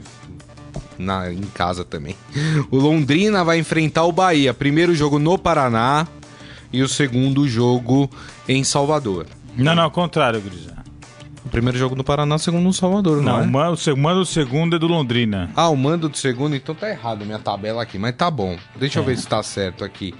Na, 0.98 1.31
em 1.31 1.41
casa 1.41 1.83
também. 1.83 2.15
O 2.69 2.77
Londrina 2.77 3.43
vai 3.43 3.57
enfrentar 3.60 4.03
o 4.05 4.12
Bahia. 4.12 4.53
Primeiro 4.53 4.95
jogo 4.95 5.19
no 5.19 5.38
Paraná 5.38 6.07
e 6.71 6.81
o 6.81 6.88
segundo 6.88 7.48
jogo 7.48 8.10
em 8.48 8.63
Salvador. 8.63 9.25
Não, 9.57 9.75
não, 9.75 9.83
ao 9.83 9.91
contrário, 9.91 10.39
Grisa. 10.39 10.71
O 11.43 11.50
primeiro 11.50 11.77
jogo 11.77 11.95
no 11.95 12.03
Paraná, 12.03 12.36
o 12.36 12.39
segundo 12.39 12.63
no 12.63 12.71
Salvador, 12.74 13.17
não, 13.21 13.33
Não, 13.33 13.39
é? 13.39 13.43
o 13.43 13.48
mando, 13.51 13.71
o 13.74 13.77
seg- 13.77 13.98
mando 13.98 14.19
do 14.21 14.25
segundo 14.25 14.75
é 14.75 14.79
do 14.79 14.88
Londrina. 14.88 15.50
Ah, 15.55 15.67
o 15.69 15.75
mando 15.75 16.07
do 16.07 16.15
segundo, 16.15 16.55
então 16.55 16.74
tá 16.74 16.89
errado 16.89 17.25
minha 17.25 17.39
tabela 17.39 17.81
aqui, 17.81 17.98
mas 17.98 18.15
tá 18.15 18.29
bom. 18.31 18.57
Deixa 18.79 19.00
eu 19.00 19.03
ver 19.03 19.17
se 19.17 19.27
tá 19.27 19.41
certo 19.43 19.83
aqui. 19.83 20.13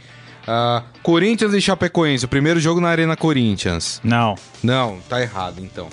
Ah, 0.48 0.84
Corinthians 1.04 1.54
e 1.54 1.62
Chapecoense, 1.62 2.26
o 2.26 2.28
primeiro 2.28 2.60
jogo 2.60 2.82
na 2.82 2.90
Arena 2.90 3.16
Corinthians. 3.16 4.00
Não. 4.04 4.36
Não, 4.64 5.00
tá 5.08 5.22
errado 5.22 5.56
então. 5.60 5.88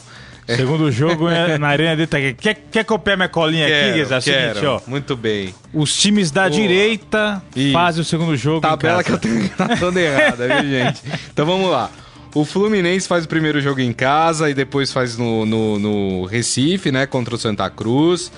Segundo 0.47 0.91
jogo 0.91 1.29
é 1.29 1.59
na 1.61 1.69
Arena 1.69 1.95
de 1.97 2.03
Itaquera. 2.05 2.33
Quer, 2.35 2.55
quer 2.71 2.85
que 2.85 2.91
eu 2.91 2.99
pegue 2.99 3.17
minha 3.19 3.29
colinha 3.29 3.67
aqui, 3.67 3.93
Grisa? 3.93 4.15
É 4.15 4.19
o 4.19 4.23
seguinte, 4.23 4.55
quero. 4.55 4.71
ó. 4.71 4.81
Muito 4.87 5.15
bem. 5.15 5.55
Os 5.75 5.95
times 5.95 6.31
da 6.31 6.49
Boa. 6.49 6.51
direita 6.53 7.43
Isso. 7.55 7.73
fazem 7.73 8.01
o 8.01 8.05
segundo 8.05 8.35
jogo. 8.37 8.63
Tabela 8.63 9.05
que 9.05 9.11
eu 9.13 9.19
tenho 9.19 9.47
tá 9.57 9.77
toda 9.77 10.01
errada, 10.01 10.49
viu, 10.49 10.63
gente? 10.71 11.03
Então 11.33 11.45
vamos 11.45 11.71
lá. 11.71 11.91
O 12.39 12.45
Fluminense 12.45 13.09
faz 13.09 13.25
o 13.25 13.29
primeiro 13.29 13.61
jogo 13.61 13.81
em 13.81 13.93
casa 13.93 14.49
e 14.49 14.55
depois 14.55 14.93
faz 14.93 15.19
no, 15.19 15.45
no, 15.45 15.77
no 15.77 16.25
Recife, 16.25 16.93
né? 16.93 17.05
Contra 17.05 17.35
o 17.35 17.39
Santa 17.39 17.69
Cruz. 17.69 18.31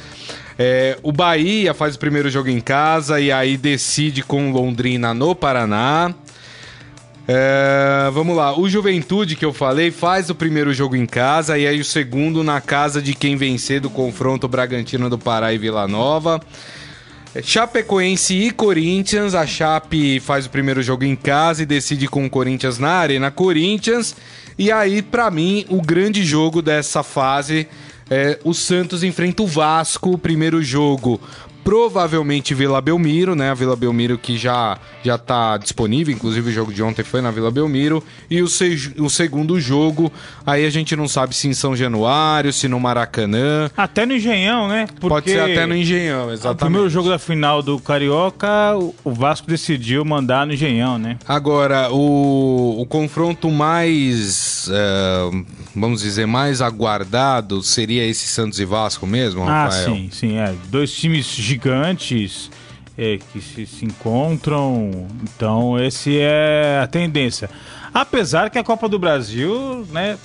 É, 0.59 0.97
o 1.03 1.13
Bahia 1.13 1.75
faz 1.75 1.97
o 1.97 1.99
primeiro 1.99 2.31
jogo 2.31 2.49
em 2.49 2.63
casa 2.63 3.21
e 3.21 3.31
aí 3.31 3.59
decide 3.59 4.23
com 4.23 4.53
Londrina 4.53 5.13
no 5.13 5.35
Paraná. 5.35 6.15
É, 7.29 8.11
vamos 8.11 8.35
lá, 8.35 8.59
o 8.59 8.71
Juventude 8.71 9.37
que 9.37 9.45
eu 9.45 9.53
falei 9.53 9.91
faz 9.91 10.31
o 10.31 10.35
primeiro 10.35 10.73
jogo 10.73 10.97
em 10.97 11.05
casa 11.05 11.59
e 11.59 11.67
aí 11.67 11.79
o 11.79 11.85
segundo 11.85 12.43
na 12.43 12.59
casa 12.59 13.03
de 13.03 13.13
quem 13.13 13.37
vencer 13.37 13.83
do 13.83 13.91
confronto 13.91 14.49
Bragantino 14.49 15.11
do 15.11 15.19
Pará 15.19 15.53
e 15.53 15.59
Vila 15.59 15.87
Nova. 15.87 16.41
Chapecoense 17.43 18.35
e 18.35 18.51
Corinthians. 18.51 19.35
A 19.35 19.47
Chape 19.47 20.19
faz 20.19 20.47
o 20.47 20.51
primeiro 20.51 20.83
jogo 20.83 21.05
em 21.05 21.15
casa 21.15 21.63
e 21.63 21.67
decide 21.67 22.09
com 22.09 22.27
o 22.27 22.31
Corinthians 22.31 22.79
na 22.79 22.91
Arena 22.91 23.31
Corinthians. 23.31 24.17
E 24.59 24.73
aí, 24.73 25.01
pra 25.01 25.31
mim, 25.31 25.65
o 25.69 25.81
grande 25.81 26.25
jogo 26.25 26.61
dessa 26.61 27.03
fase 27.03 27.69
é 28.11 28.39
o 28.43 28.53
Santos 28.53 29.05
enfrenta 29.05 29.43
o 29.43 29.47
Vasco. 29.47 30.11
O 30.11 30.19
primeiro 30.19 30.61
jogo, 30.61 31.21
provavelmente 31.65 32.55
Vila 32.55 32.81
Belmiro, 32.81 33.35
né? 33.35 33.51
A 33.51 33.55
Vila 33.55 33.77
Belmiro 33.77 34.19
que 34.19 34.37
já, 34.37 34.79
já 35.03 35.17
tá 35.19 35.57
disponível. 35.57 36.15
Inclusive, 36.15 36.51
o 36.51 36.53
jogo 36.53 36.73
de 36.73 36.83
ontem 36.83 37.03
foi 37.05 37.21
na 37.21 37.31
Vila 37.31 37.51
Belmiro. 37.51 38.03
E 38.31 38.43
o, 38.43 38.49
se- 38.49 38.95
o 38.99 39.09
segundo 39.09 39.61
jogo, 39.61 40.13
aí 40.47 40.65
a 40.67 40.71
gente 40.71 40.95
não 40.97 41.07
sabe 41.09 41.35
se 41.35 41.49
em 41.49 41.55
São 41.55 41.75
Januário, 41.77 42.53
se 42.53 42.69
no 42.69 42.79
Maracanã. 42.81 43.71
Até 43.77 44.05
no 44.07 44.15
Engenhão, 44.15 44.69
né? 44.69 44.87
Porque 44.87 45.09
Pode 45.09 45.31
ser 45.31 45.41
até 45.41 45.67
no 45.67 45.75
Engenhão, 45.77 46.29
O 46.29 46.33
exatamente. 46.33 46.61
primeiro 46.61 46.89
jogo 46.91 47.09
da 47.09 47.19
final 47.19 47.63
do 47.63 47.79
Carioca, 47.79 48.77
o- 48.77 48.95
o 49.05 49.13
Vasco 49.13 49.47
decidiu 49.49 50.05
mandar 50.05 50.47
no 50.47 50.53
Engenhão, 50.55 50.99
né? 50.99 51.19
Agora, 51.27 51.91
o, 51.93 52.81
o 52.81 52.87
confronto 52.87 53.51
mais, 53.51 54.69
é, 54.73 55.31
vamos 55.75 56.03
dizer, 56.03 56.27
mais 56.27 56.61
aguardado 56.61 57.63
seria 57.63 58.05
esse 58.07 58.27
Santos 58.27 58.59
e 58.61 58.65
Vasco 58.65 59.07
mesmo, 59.07 59.43
Ah, 59.43 59.65
Rafael? 59.65 59.95
sim, 59.95 60.09
sim. 60.13 60.37
É. 60.37 60.55
Dois 60.69 60.93
times 60.93 61.27
gigantes 61.27 61.60
é, 62.99 63.19
que 63.33 63.41
se, 63.41 63.67
se 63.67 63.85
encontram. 63.85 65.07
Então, 65.23 65.79
esse 65.83 66.19
é 66.19 66.81
a 66.83 66.87
tendência. 66.87 67.49
Apesar 67.93 68.51
que 68.51 68.59
a 68.59 68.65
Copa 68.65 68.89
do 68.89 68.99
Brasil, 68.99 69.87
né? 69.91 70.19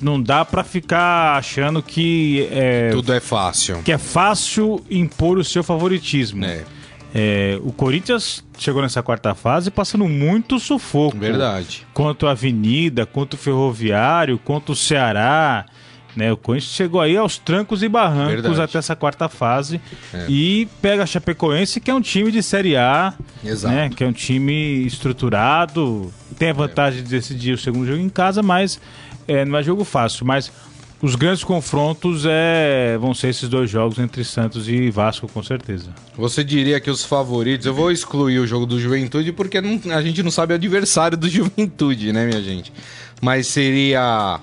Não 0.00 0.22
dá 0.22 0.44
pra 0.44 0.62
ficar 0.62 1.36
achando 1.36 1.82
que 1.82 2.46
é, 2.52 2.90
Tudo 2.90 3.12
é 3.12 3.18
fácil. 3.18 3.82
que 3.82 3.90
é 3.90 3.98
fácil 3.98 4.84
impor 4.88 5.36
o 5.38 5.42
seu 5.44 5.64
favoritismo. 5.64 6.44
É, 6.44 6.64
É, 7.14 7.58
o 7.64 7.72
Corinthians 7.72 8.44
chegou 8.56 8.82
nessa 8.82 9.02
quarta 9.02 9.34
fase 9.34 9.70
passando 9.70 10.06
muito 10.06 10.60
sufoco. 10.60 11.16
verdade. 11.18 11.86
Quanto 11.92 12.26
a 12.26 12.32
Avenida, 12.32 13.04
quanto 13.06 13.34
o 13.34 13.36
Ferroviário, 13.36 14.38
quanto 14.38 14.72
o 14.72 14.76
Ceará. 14.76 15.64
Né? 16.18 16.32
O 16.32 16.36
Corinthians 16.36 16.72
chegou 16.74 17.00
aí 17.00 17.16
aos 17.16 17.38
trancos 17.38 17.82
e 17.82 17.88
barrancos 17.88 18.42
Verdade. 18.42 18.60
até 18.62 18.78
essa 18.78 18.96
quarta 18.96 19.28
fase. 19.28 19.80
É. 20.12 20.26
E 20.28 20.66
pega 20.82 21.04
a 21.04 21.06
Chapecoense, 21.06 21.80
que 21.80 21.90
é 21.90 21.94
um 21.94 22.00
time 22.00 22.32
de 22.32 22.42
Série 22.42 22.76
A, 22.76 23.14
Exato. 23.44 23.72
né? 23.74 23.88
que 23.88 24.02
é 24.02 24.06
um 24.06 24.12
time 24.12 24.84
estruturado. 24.84 26.12
Tem 26.38 26.50
a 26.50 26.52
vantagem 26.52 27.02
de 27.02 27.08
decidir 27.08 27.52
o 27.52 27.58
segundo 27.58 27.86
jogo 27.86 28.00
em 28.00 28.08
casa, 28.08 28.42
mas 28.42 28.80
é, 29.28 29.44
não 29.44 29.58
é 29.58 29.62
jogo 29.62 29.84
fácil. 29.84 30.26
Mas 30.26 30.50
os 31.00 31.14
grandes 31.14 31.44
confrontos 31.44 32.24
é, 32.26 32.98
vão 33.00 33.14
ser 33.14 33.28
esses 33.28 33.48
dois 33.48 33.70
jogos 33.70 33.98
entre 34.00 34.24
Santos 34.24 34.68
e 34.68 34.90
Vasco, 34.90 35.28
com 35.28 35.42
certeza. 35.42 35.90
Você 36.16 36.42
diria 36.42 36.80
que 36.80 36.90
os 36.90 37.04
favoritos. 37.04 37.64
Eu 37.66 37.74
vou 37.74 37.92
excluir 37.92 38.40
o 38.40 38.46
jogo 38.46 38.66
do 38.66 38.80
Juventude 38.80 39.30
porque 39.32 39.60
não- 39.60 39.80
a 39.94 40.02
gente 40.02 40.20
não 40.22 40.30
sabe 40.32 40.52
o 40.52 40.56
adversário 40.56 41.16
do 41.16 41.28
Juventude, 41.30 42.12
né, 42.12 42.26
minha 42.26 42.42
gente? 42.42 42.72
Mas 43.22 43.46
seria. 43.46 44.40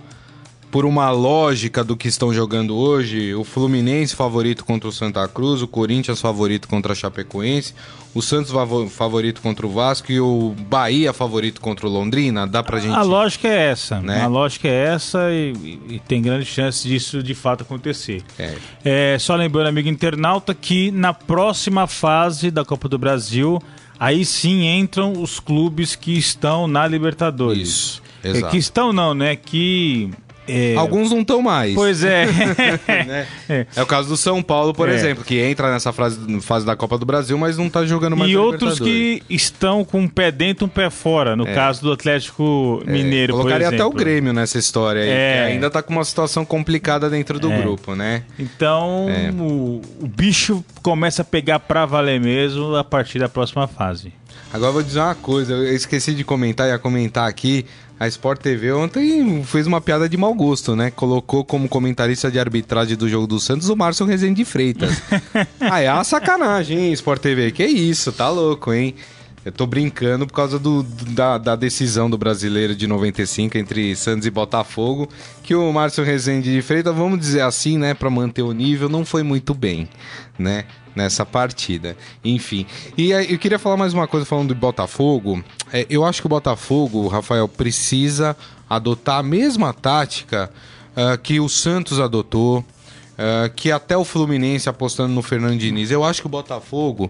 Por 0.75 0.85
uma 0.85 1.09
lógica 1.09 1.85
do 1.85 1.95
que 1.95 2.09
estão 2.09 2.33
jogando 2.33 2.75
hoje, 2.75 3.33
o 3.33 3.45
Fluminense 3.45 4.13
favorito 4.13 4.65
contra 4.65 4.89
o 4.89 4.91
Santa 4.91 5.25
Cruz, 5.25 5.61
o 5.61 5.67
Corinthians 5.69 6.19
favorito 6.19 6.67
contra 6.67 6.91
a 6.91 6.95
Chapecoense, 6.95 7.73
o 8.13 8.21
Santos 8.21 8.51
favo- 8.51 8.89
favorito 8.89 9.39
contra 9.41 9.65
o 9.65 9.69
Vasco 9.69 10.11
e 10.11 10.19
o 10.19 10.53
Bahia 10.67 11.13
favorito 11.13 11.61
contra 11.61 11.87
o 11.87 11.89
Londrina. 11.89 12.45
Dá 12.45 12.61
pra 12.61 12.77
gente. 12.81 12.93
A 12.93 13.03
lógica 13.03 13.47
é 13.47 13.69
essa, 13.71 14.01
Né? 14.01 14.21
A 14.21 14.27
lógica 14.27 14.67
é 14.67 14.87
essa 14.87 15.31
e, 15.31 15.53
e- 15.91 16.01
tem 16.05 16.21
grande 16.21 16.43
chance 16.43 16.85
disso 16.85 17.23
de 17.23 17.33
fato 17.33 17.61
acontecer. 17.61 18.21
É. 18.37 18.55
É, 18.83 19.17
só 19.17 19.33
lembrando, 19.33 19.67
amigo 19.67 19.87
internauta, 19.87 20.53
que 20.53 20.91
na 20.91 21.13
próxima 21.13 21.87
fase 21.87 22.51
da 22.51 22.65
Copa 22.65 22.89
do 22.89 22.97
Brasil, 22.97 23.61
aí 23.97 24.25
sim 24.25 24.65
entram 24.65 25.13
os 25.21 25.39
clubes 25.39 25.95
que 25.95 26.17
estão 26.17 26.67
na 26.67 26.85
Libertadores. 26.85 27.61
Isso, 27.69 28.01
É, 28.21 28.29
exato. 28.31 28.51
que 28.51 28.57
estão 28.57 28.91
não, 28.91 29.13
né? 29.13 29.37
Que 29.37 30.09
É... 30.47 30.75
Alguns 30.75 31.09
não 31.09 31.21
estão 31.21 31.41
mais. 31.41 31.73
Pois 31.73 32.03
é. 32.03 32.25
né? 32.87 33.27
é. 33.49 33.65
é. 33.75 33.81
o 33.81 33.85
caso 33.85 34.09
do 34.09 34.17
São 34.17 34.41
Paulo, 34.41 34.73
por 34.73 34.89
é. 34.89 34.93
exemplo, 34.93 35.23
que 35.23 35.39
entra 35.39 35.71
nessa 35.71 35.91
fase, 35.91 36.19
fase 36.41 36.65
da 36.65 36.75
Copa 36.75 36.97
do 36.97 37.05
Brasil, 37.05 37.37
mas 37.37 37.57
não 37.57 37.67
está 37.67 37.85
jogando 37.85 38.15
mais 38.15 38.31
E 38.31 38.37
outros 38.37 38.79
que 38.79 39.23
estão 39.29 39.83
com 39.83 40.01
um 40.01 40.07
pé 40.07 40.31
dentro 40.31 40.65
e 40.65 40.67
um 40.67 40.69
pé 40.69 40.89
fora, 40.89 41.35
no 41.35 41.47
é. 41.47 41.53
caso 41.53 41.81
do 41.81 41.91
Atlético 41.91 42.83
é, 42.85 42.91
Mineiro, 42.91 43.33
Colocaria 43.33 43.69
até 43.69 43.83
o 43.83 43.91
Grêmio 43.91 44.33
nessa 44.33 44.57
história 44.57 45.01
aí, 45.01 45.07
que 45.07 45.53
ainda 45.53 45.67
está 45.67 45.81
com 45.81 45.93
uma 45.93 46.05
situação 46.05 46.45
complicada 46.45 47.09
dentro 47.09 47.39
do 47.39 47.49
grupo, 47.49 47.95
né? 47.95 48.23
Então, 48.37 49.07
o, 49.39 49.81
o 50.01 50.07
bicho 50.07 50.63
começa 50.81 51.21
a 51.21 51.25
pegar 51.25 51.59
para 51.59 51.85
valer 51.85 52.19
mesmo 52.19 52.75
a 52.75 52.83
partir 52.83 53.19
da 53.19 53.29
próxima 53.29 53.67
fase. 53.67 54.13
Agora 54.53 54.71
vou 54.71 54.83
dizer 54.83 54.99
uma 54.99 55.15
coisa, 55.15 55.53
eu 55.53 55.75
esqueci 55.75 56.13
de 56.13 56.23
comentar, 56.23 56.67
ia 56.69 56.79
comentar 56.79 57.27
aqui. 57.27 57.65
A 57.97 58.07
Sport 58.07 58.41
TV 58.41 58.73
ontem 58.73 59.41
fez 59.45 59.65
uma 59.65 59.79
piada 59.79 60.09
de 60.09 60.17
mau 60.17 60.33
gosto, 60.33 60.75
né? 60.75 60.91
Colocou 60.91 61.45
como 61.45 61.69
comentarista 61.69 62.29
de 62.29 62.37
arbitragem 62.37 62.97
do 62.97 63.07
jogo 63.07 63.25
do 63.25 63.39
Santos 63.39 63.69
o 63.69 63.75
Márcio 63.75 64.05
Rezende 64.05 64.35
de 64.35 64.45
Freitas. 64.45 65.01
ah, 65.61 65.79
é 65.79 65.91
uma 65.91 66.03
sacanagem, 66.03 66.77
hein, 66.77 66.93
Sport 66.93 67.21
TV? 67.21 67.51
Que 67.51 67.65
isso, 67.65 68.11
tá 68.11 68.29
louco, 68.29 68.73
hein? 68.73 68.95
Eu 69.45 69.51
tô 69.51 69.65
brincando 69.65 70.25
por 70.25 70.33
causa 70.33 70.57
do, 70.57 70.83
da, 70.83 71.37
da, 71.37 71.55
decisão 71.55 72.09
do 72.09 72.17
brasileiro 72.17 72.75
de 72.75 72.87
95 72.87 73.57
entre 73.59 73.95
Santos 73.95 74.25
e 74.25 74.31
Botafogo, 74.31 75.07
que 75.43 75.53
o 75.53 75.71
Márcio 75.71 76.03
Rezende 76.03 76.51
de 76.51 76.61
Freitas, 76.63 76.95
vamos 76.95 77.19
dizer 77.19 77.41
assim, 77.41 77.77
né, 77.77 77.93
para 77.93 78.09
manter 78.09 78.41
o 78.41 78.51
nível, 78.51 78.89
não 78.89 79.05
foi 79.05 79.21
muito 79.21 79.53
bem, 79.53 79.87
né, 80.37 80.65
nessa 80.95 81.25
partida. 81.25 81.97
Enfim. 82.23 82.65
E 82.97 83.11
eu 83.11 83.37
queria 83.37 83.59
falar 83.59 83.77
mais 83.77 83.93
uma 83.93 84.07
coisa 84.07 84.25
falando 84.25 84.49
do 84.49 84.55
Botafogo. 84.55 85.43
É, 85.71 85.85
eu 85.89 86.05
acho 86.05 86.21
que 86.21 86.27
o 86.27 86.29
Botafogo, 86.29 87.07
Rafael, 87.07 87.47
precisa 87.47 88.35
adotar 88.69 89.19
a 89.19 89.23
mesma 89.23 89.73
tática 89.73 90.49
uh, 90.95 91.17
que 91.17 91.39
o 91.39 91.49
Santos 91.49 91.99
adotou. 91.99 92.63
Uh, 93.15 93.49
que 93.55 93.71
até 93.71 93.95
o 93.95 94.03
Fluminense 94.03 94.67
apostando 94.67 95.13
no 95.13 95.21
Fernando 95.21 95.57
Diniz. 95.57 95.89
Eu 95.89 96.03
acho 96.03 96.19
que 96.19 96.27
o 96.27 96.29
Botafogo 96.29 97.09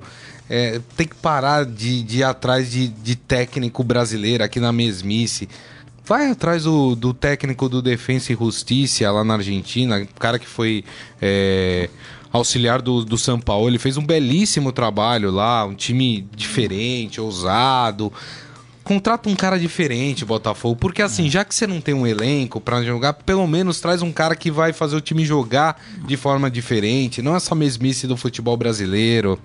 é, 0.50 0.80
tem 0.96 1.08
que 1.08 1.16
parar 1.16 1.66
de, 1.66 2.04
de 2.04 2.20
ir 2.20 2.24
atrás 2.24 2.70
de, 2.70 2.88
de 2.88 3.16
técnico 3.16 3.84
brasileiro 3.84 4.44
aqui 4.44 4.60
na 4.60 4.72
mesmice. 4.72 5.50
Vai 6.06 6.30
atrás 6.30 6.64
do, 6.64 6.96
do 6.96 7.14
técnico 7.14 7.68
do 7.68 7.82
Defensa 7.82 8.32
e 8.32 8.36
Justiça 8.36 9.12
lá 9.12 9.24
na 9.24 9.36
Argentina, 9.36 10.08
cara 10.20 10.38
que 10.38 10.48
foi 10.48 10.84
é, 11.20 11.90
auxiliar 12.38 12.82
do, 12.82 13.04
do 13.04 13.18
São 13.18 13.40
Paulo. 13.40 13.68
Ele 13.68 13.80
fez 13.80 13.98
um 13.98 14.06
belíssimo 14.06 14.72
trabalho 14.72 15.32
lá, 15.32 15.66
um 15.66 15.74
time 15.74 16.28
diferente, 16.36 17.20
ousado 17.20 18.12
contrata 18.86 19.28
um 19.28 19.36
cara 19.36 19.58
diferente, 19.58 20.24
Botafogo, 20.24 20.76
porque 20.76 21.02
assim, 21.02 21.28
já 21.28 21.44
que 21.44 21.56
você 21.56 21.66
não 21.66 21.82
tem 21.82 21.96
um 21.96 22.06
elenco 22.06 22.62
para 22.62 22.84
jogar, 22.84 23.14
pelo 23.14 23.46
menos 23.48 23.80
traz 23.80 24.04
um 24.04 24.12
cara 24.12 24.36
que 24.36 24.52
vai 24.52 24.72
fazer 24.72 24.96
o 24.96 25.02
time 25.02 25.26
jogar 25.26 25.82
de 26.08 26.16
forma 26.16 26.52
diferente, 26.52 27.20
não 27.20 27.34
é 27.34 27.38
essa 27.38 27.56
mesmice 27.56 28.06
do 28.06 28.16
futebol 28.16 28.56
brasileiro. 28.56 29.40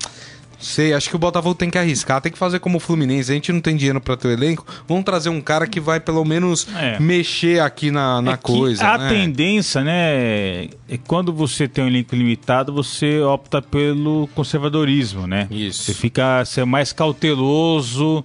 Sei, 0.60 0.92
acho 0.92 1.08
que 1.08 1.16
o 1.16 1.18
Botafogo 1.18 1.54
tem 1.54 1.70
que 1.70 1.78
arriscar, 1.78 2.20
tem 2.20 2.30
que 2.30 2.38
fazer 2.38 2.60
como 2.60 2.76
o 2.76 2.80
Fluminense. 2.80 3.32
A 3.32 3.34
gente 3.34 3.50
não 3.50 3.60
tem 3.60 3.74
dinheiro 3.74 4.00
para 4.00 4.16
ter 4.16 4.28
elenco. 4.28 4.64
Vamos 4.86 5.04
trazer 5.04 5.30
um 5.30 5.40
cara 5.40 5.66
que 5.66 5.80
vai 5.80 5.98
pelo 5.98 6.24
menos 6.24 6.68
é. 6.76 7.00
mexer 7.00 7.60
aqui 7.60 7.90
na, 7.90 8.20
na 8.20 8.32
é 8.32 8.36
coisa. 8.36 8.86
A 8.86 8.98
né? 8.98 9.08
tendência, 9.08 9.82
né, 9.82 10.64
é 10.88 10.98
quando 11.06 11.32
você 11.32 11.66
tem 11.66 11.84
um 11.84 11.86
elenco 11.88 12.14
limitado, 12.14 12.72
você 12.72 13.20
opta 13.20 13.62
pelo 13.62 14.28
conservadorismo, 14.34 15.26
né? 15.26 15.48
Isso. 15.50 15.84
Você 15.84 15.94
fica 15.94 16.44
ser 16.44 16.66
mais 16.66 16.92
cauteloso. 16.92 18.22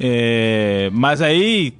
É, 0.00 0.90
mas 0.92 1.20
aí 1.20 1.74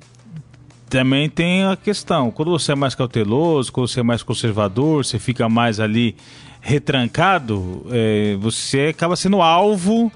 também 0.89 1.29
tem 1.29 1.65
a 1.65 1.77
questão, 1.77 2.31
quando 2.31 2.51
você 2.51 2.73
é 2.73 2.75
mais 2.75 2.95
cauteloso, 2.95 3.73
quando 3.73 3.89
você 3.89 4.01
é 4.01 4.03
mais 4.03 4.23
conservador, 4.23 5.05
você 5.05 5.19
fica 5.19 5.49
mais 5.49 5.81
ali 5.81 6.17
retrancado, 6.67 7.87
é, 7.91 8.37
você 8.41 8.89
acaba 8.91 9.15
sendo 9.15 9.41
alvo 9.41 10.11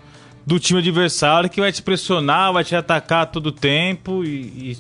do 0.45 0.59
time 0.59 0.81
adversário 0.81 1.49
que 1.49 1.61
vai 1.61 1.71
te 1.71 1.81
pressionar, 1.81 2.53
vai 2.53 2.65
te 2.65 2.75
atacar 2.75 3.27
todo 3.27 3.53
tempo 3.53 4.25
e, 4.25 4.73
e 4.73 4.77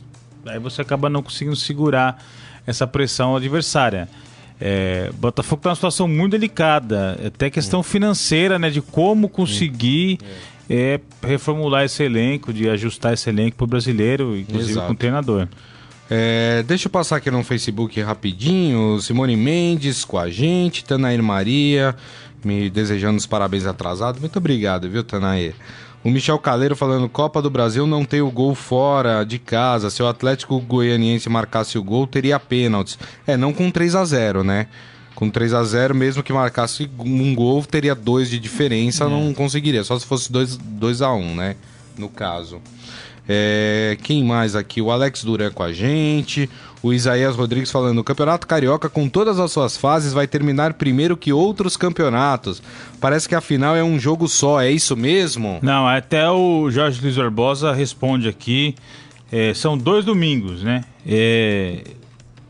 aí 0.46 0.58
você 0.58 0.82
acaba 0.82 1.08
não 1.08 1.22
conseguindo 1.22 1.54
segurar 1.54 2.20
essa 2.66 2.88
pressão 2.88 3.36
adversária. 3.36 4.08
É, 4.60 5.12
Botafogo 5.14 5.60
está 5.60 5.70
numa 5.70 5.76
situação 5.76 6.08
muito 6.08 6.32
delicada, 6.32 7.16
até 7.24 7.48
questão 7.48 7.84
financeira, 7.84 8.58
né, 8.58 8.68
de 8.68 8.82
como 8.82 9.28
conseguir 9.28 10.18
é, 10.68 10.98
reformular 11.22 11.84
esse 11.84 12.02
elenco, 12.02 12.52
de 12.52 12.68
ajustar 12.68 13.12
esse 13.12 13.30
elenco 13.30 13.56
para 13.56 13.64
o 13.64 13.68
brasileiro, 13.68 14.36
inclusive 14.36 14.72
Exato. 14.72 14.88
com 14.88 14.92
o 14.92 14.96
treinador. 14.96 15.46
É, 16.12 16.64
deixa 16.64 16.88
eu 16.88 16.90
passar 16.90 17.16
aqui 17.16 17.30
no 17.30 17.44
Facebook 17.44 18.00
rapidinho. 18.02 19.00
Simone 19.00 19.36
Mendes 19.36 20.04
com 20.04 20.18
a 20.18 20.28
gente, 20.28 20.84
Tanair 20.84 21.22
Maria, 21.22 21.94
me 22.44 22.68
desejando 22.68 23.16
os 23.16 23.26
parabéns 23.26 23.64
atrasados. 23.64 24.20
Muito 24.20 24.36
obrigado, 24.36 24.90
viu, 24.90 25.04
Tanair? 25.04 25.54
O 26.02 26.10
Michel 26.10 26.38
Caleiro 26.38 26.74
falando: 26.74 27.08
Copa 27.08 27.40
do 27.40 27.48
Brasil 27.48 27.86
não 27.86 28.04
tem 28.04 28.20
o 28.20 28.30
gol 28.30 28.56
fora 28.56 29.22
de 29.22 29.38
casa. 29.38 29.88
Se 29.88 30.02
o 30.02 30.08
Atlético 30.08 30.58
Goianiense 30.58 31.28
marcasse 31.28 31.78
o 31.78 31.84
gol, 31.84 32.08
teria 32.08 32.40
pênaltis. 32.40 32.98
É, 33.24 33.36
não 33.36 33.52
com 33.52 33.70
3 33.70 33.94
a 33.94 34.04
0 34.04 34.42
né? 34.42 34.66
Com 35.14 35.30
3 35.30 35.54
a 35.54 35.62
0 35.62 35.94
mesmo 35.94 36.22
que 36.22 36.32
marcasse 36.32 36.90
um 36.98 37.34
gol, 37.34 37.62
teria 37.62 37.94
dois 37.94 38.30
de 38.30 38.40
diferença, 38.40 39.04
é. 39.04 39.08
não 39.08 39.32
conseguiria. 39.32 39.84
Só 39.84 39.96
se 39.96 40.06
fosse 40.06 40.32
2, 40.32 40.56
2 40.56 41.02
a 41.02 41.12
1 41.12 41.34
né? 41.36 41.56
No 41.96 42.08
caso. 42.08 42.60
É, 43.32 43.96
quem 44.02 44.24
mais 44.24 44.56
aqui? 44.56 44.82
O 44.82 44.90
Alex 44.90 45.22
Duran 45.22 45.52
com 45.52 45.62
a 45.62 45.72
gente. 45.72 46.50
O 46.82 46.92
Isaías 46.92 47.36
Rodrigues 47.36 47.70
falando: 47.70 48.00
o 48.00 48.04
Campeonato 48.04 48.44
Carioca, 48.44 48.88
com 48.88 49.08
todas 49.08 49.38
as 49.38 49.52
suas 49.52 49.76
fases, 49.76 50.12
vai 50.12 50.26
terminar 50.26 50.74
primeiro 50.74 51.16
que 51.16 51.32
outros 51.32 51.76
campeonatos. 51.76 52.60
Parece 53.00 53.28
que 53.28 53.34
a 53.36 53.40
final 53.40 53.76
é 53.76 53.84
um 53.84 54.00
jogo 54.00 54.26
só, 54.26 54.60
é 54.60 54.68
isso 54.68 54.96
mesmo? 54.96 55.60
Não, 55.62 55.86
até 55.86 56.28
o 56.28 56.68
Jorge 56.72 57.00
Luiz 57.00 57.14
Barbosa 57.16 57.72
responde 57.72 58.28
aqui. 58.28 58.74
É, 59.30 59.54
são 59.54 59.78
dois 59.78 60.04
domingos, 60.04 60.64
né? 60.64 60.82
É, 61.06 61.84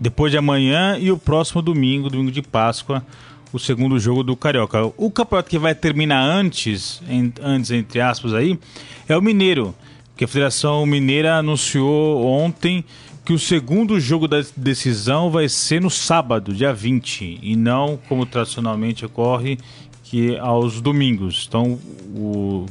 depois 0.00 0.32
de 0.32 0.38
amanhã 0.38 0.96
e 0.98 1.12
o 1.12 1.18
próximo 1.18 1.60
domingo, 1.60 2.08
domingo 2.08 2.32
de 2.32 2.40
Páscoa, 2.40 3.04
o 3.52 3.58
segundo 3.58 3.98
jogo 3.98 4.22
do 4.22 4.34
Carioca. 4.34 4.90
O 4.96 5.10
campeonato 5.10 5.50
que 5.50 5.58
vai 5.58 5.74
terminar 5.74 6.22
antes, 6.22 7.02
em, 7.06 7.30
antes 7.42 7.70
entre 7.70 8.00
aspas 8.00 8.32
aí, 8.32 8.58
é 9.06 9.14
o 9.14 9.20
Mineiro 9.20 9.74
que 10.20 10.24
a 10.26 10.28
Federação 10.28 10.85
Mineira 10.85 11.37
anunciou 11.37 12.26
ontem 12.26 12.85
que 13.24 13.33
o 13.33 13.38
segundo 13.38 13.98
jogo 13.98 14.28
da 14.28 14.44
decisão 14.54 15.30
vai 15.30 15.48
ser 15.48 15.80
no 15.80 15.88
sábado, 15.88 16.52
dia 16.52 16.74
20, 16.74 17.38
e 17.42 17.56
não 17.56 17.98
como 18.06 18.26
tradicionalmente 18.26 19.02
ocorre, 19.06 19.59
que 20.04 20.37
aos 20.37 20.78
domingos. 20.78 21.46
Então, 21.48 21.78
o 22.14 22.66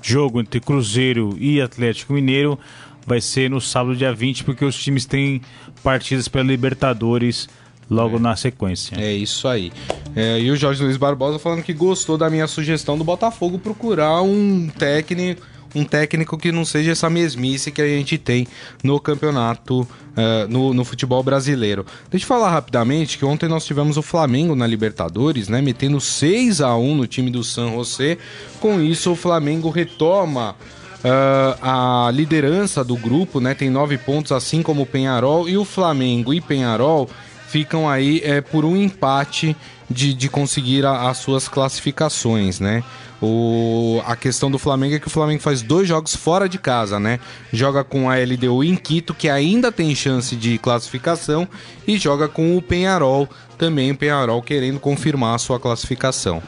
jogo 0.00 0.40
entre 0.40 0.60
Cruzeiro 0.60 1.36
e 1.40 1.60
Atlético 1.60 2.12
Mineiro 2.12 2.56
vai 3.04 3.20
ser 3.20 3.50
no 3.50 3.60
sábado, 3.60 3.96
dia 3.96 4.14
20, 4.14 4.44
porque 4.44 4.64
os 4.64 4.80
times 4.80 5.04
têm 5.04 5.42
partidas 5.82 6.28
pela 6.28 6.44
Libertadores 6.44 7.48
logo 7.90 8.18
é. 8.18 8.20
na 8.20 8.36
sequência. 8.36 8.94
É 8.94 9.12
isso 9.12 9.48
aí. 9.48 9.72
É, 10.14 10.38
e 10.38 10.48
o 10.48 10.54
Jorge 10.54 10.84
Luiz 10.84 10.96
Barbosa 10.96 11.40
falando 11.40 11.64
que 11.64 11.72
gostou 11.72 12.16
da 12.16 12.30
minha 12.30 12.46
sugestão 12.46 12.96
do 12.96 13.02
Botafogo 13.02 13.58
procurar 13.58 14.22
um 14.22 14.68
técnico 14.68 15.57
um 15.74 15.84
técnico 15.84 16.38
que 16.38 16.50
não 16.50 16.64
seja 16.64 16.92
essa 16.92 17.10
mesmice 17.10 17.70
que 17.70 17.82
a 17.82 17.86
gente 17.86 18.16
tem 18.18 18.46
no 18.82 18.98
campeonato, 18.98 19.80
uh, 19.80 20.48
no, 20.48 20.72
no 20.72 20.84
futebol 20.84 21.22
brasileiro. 21.22 21.84
Deixa 22.10 22.24
eu 22.24 22.28
falar 22.28 22.50
rapidamente 22.50 23.18
que 23.18 23.24
ontem 23.24 23.48
nós 23.48 23.64
tivemos 23.64 23.96
o 23.96 24.02
Flamengo 24.02 24.54
na 24.54 24.66
Libertadores, 24.66 25.48
né? 25.48 25.60
Metendo 25.60 26.00
6 26.00 26.60
a 26.60 26.76
1 26.76 26.94
no 26.94 27.06
time 27.06 27.30
do 27.30 27.44
San 27.44 27.72
José. 27.72 28.18
Com 28.60 28.80
isso, 28.80 29.12
o 29.12 29.16
Flamengo 29.16 29.70
retoma 29.70 30.56
Uh, 30.98 31.54
a 31.62 32.10
liderança 32.12 32.82
do 32.82 32.96
grupo, 32.96 33.38
né? 33.38 33.54
Tem 33.54 33.70
nove 33.70 33.96
pontos, 33.96 34.32
assim 34.32 34.62
como 34.62 34.82
o 34.82 34.86
Penharol. 34.86 35.48
E 35.48 35.56
o 35.56 35.64
Flamengo 35.64 36.34
e 36.34 36.40
Penharol 36.40 37.08
ficam 37.46 37.88
aí 37.88 38.20
é, 38.24 38.40
por 38.40 38.64
um 38.64 38.76
empate 38.76 39.56
de, 39.88 40.12
de 40.12 40.28
conseguir 40.28 40.84
a, 40.84 41.08
as 41.08 41.18
suas 41.18 41.48
classificações, 41.48 42.60
né? 42.60 42.82
O, 43.20 44.00
a 44.06 44.14
questão 44.14 44.50
do 44.50 44.58
Flamengo 44.58 44.94
é 44.94 44.98
que 45.00 45.08
o 45.08 45.10
Flamengo 45.10 45.42
faz 45.42 45.60
dois 45.60 45.88
jogos 45.88 46.14
fora 46.14 46.48
de 46.48 46.58
casa, 46.58 47.00
né? 47.00 47.18
Joga 47.52 47.82
com 47.82 48.08
a 48.08 48.16
LDU 48.16 48.62
em 48.62 48.76
Quito, 48.76 49.12
que 49.12 49.28
ainda 49.28 49.72
tem 49.72 49.94
chance 49.94 50.36
de 50.36 50.56
classificação, 50.58 51.48
e 51.86 51.98
joga 51.98 52.28
com 52.28 52.56
o 52.56 52.62
Penharol, 52.62 53.28
também 53.56 53.90
o 53.90 53.96
Penharol 53.96 54.40
querendo 54.40 54.78
confirmar 54.78 55.34
a 55.34 55.38
sua 55.38 55.58
classificação. 55.58 56.40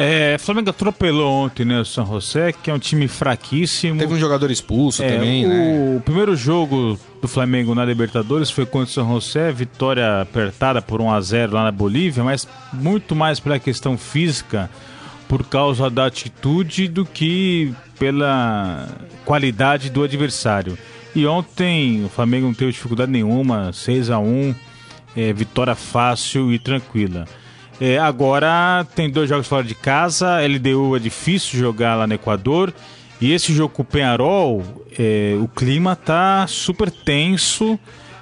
É, 0.00 0.36
o 0.36 0.38
Flamengo 0.38 0.70
atropelou 0.70 1.28
ontem, 1.28 1.64
né, 1.64 1.80
o 1.80 1.84
São 1.84 2.06
José, 2.06 2.52
que 2.52 2.70
é 2.70 2.74
um 2.74 2.78
time 2.78 3.08
fraquíssimo. 3.08 3.98
Teve 3.98 4.14
um 4.14 4.18
jogador 4.18 4.48
expulso 4.48 5.02
é, 5.02 5.10
também, 5.10 5.44
o, 5.44 5.48
né? 5.48 5.96
O 5.96 6.00
primeiro 6.00 6.36
jogo 6.36 6.96
do 7.20 7.26
Flamengo 7.26 7.74
na 7.74 7.84
Libertadores 7.84 8.48
foi 8.48 8.64
contra 8.64 8.88
o 8.88 8.92
São 8.92 9.12
José, 9.14 9.50
vitória 9.50 10.20
apertada 10.20 10.80
por 10.80 11.00
1 11.00 11.10
a 11.10 11.20
0 11.20 11.52
lá 11.52 11.64
na 11.64 11.72
Bolívia, 11.72 12.22
mas 12.22 12.46
muito 12.72 13.16
mais 13.16 13.40
pela 13.40 13.58
questão 13.58 13.98
física 13.98 14.70
por 15.28 15.44
causa 15.44 15.90
da 15.90 16.06
atitude 16.06 16.88
do 16.88 17.04
que 17.04 17.72
pela 17.98 18.88
qualidade 19.24 19.90
do 19.90 20.02
adversário. 20.02 20.78
E 21.14 21.26
ontem 21.26 22.04
o 22.04 22.08
Flamengo 22.08 22.46
não 22.46 22.54
teve 22.54 22.72
dificuldade 22.72 23.12
nenhuma, 23.12 23.72
6 23.72 24.10
a 24.10 24.18
1 24.18 24.54
é, 25.16 25.32
vitória 25.32 25.74
fácil 25.74 26.52
e 26.52 26.58
tranquila. 26.58 27.26
É, 27.80 27.98
agora 27.98 28.86
tem 28.94 29.10
dois 29.10 29.28
jogos 29.28 29.46
fora 29.46 29.62
de 29.62 29.74
casa, 29.74 30.40
LDU 30.40 30.96
é 30.96 30.98
difícil 30.98 31.58
jogar 31.58 31.94
lá 31.94 32.06
no 32.06 32.14
Equador. 32.14 32.72
E 33.20 33.32
esse 33.32 33.52
jogo 33.52 33.74
com 33.74 33.82
o 33.82 33.84
Penharol, 33.84 34.62
é, 34.98 35.36
o 35.40 35.48
clima 35.48 35.96
tá 35.96 36.46
super 36.46 36.90
tenso 36.90 37.78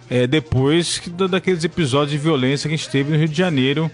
é, 0.09 0.27
depois 0.27 1.03
daqueles 1.31 1.65
episódios 1.65 2.13
de 2.13 2.19
violência 2.19 2.69
que 2.69 2.75
a 2.75 2.77
gente 2.79 2.89
teve 2.89 3.13
no 3.13 3.19
Rio 3.19 3.29
de 3.29 3.37
Janeiro 3.37 3.91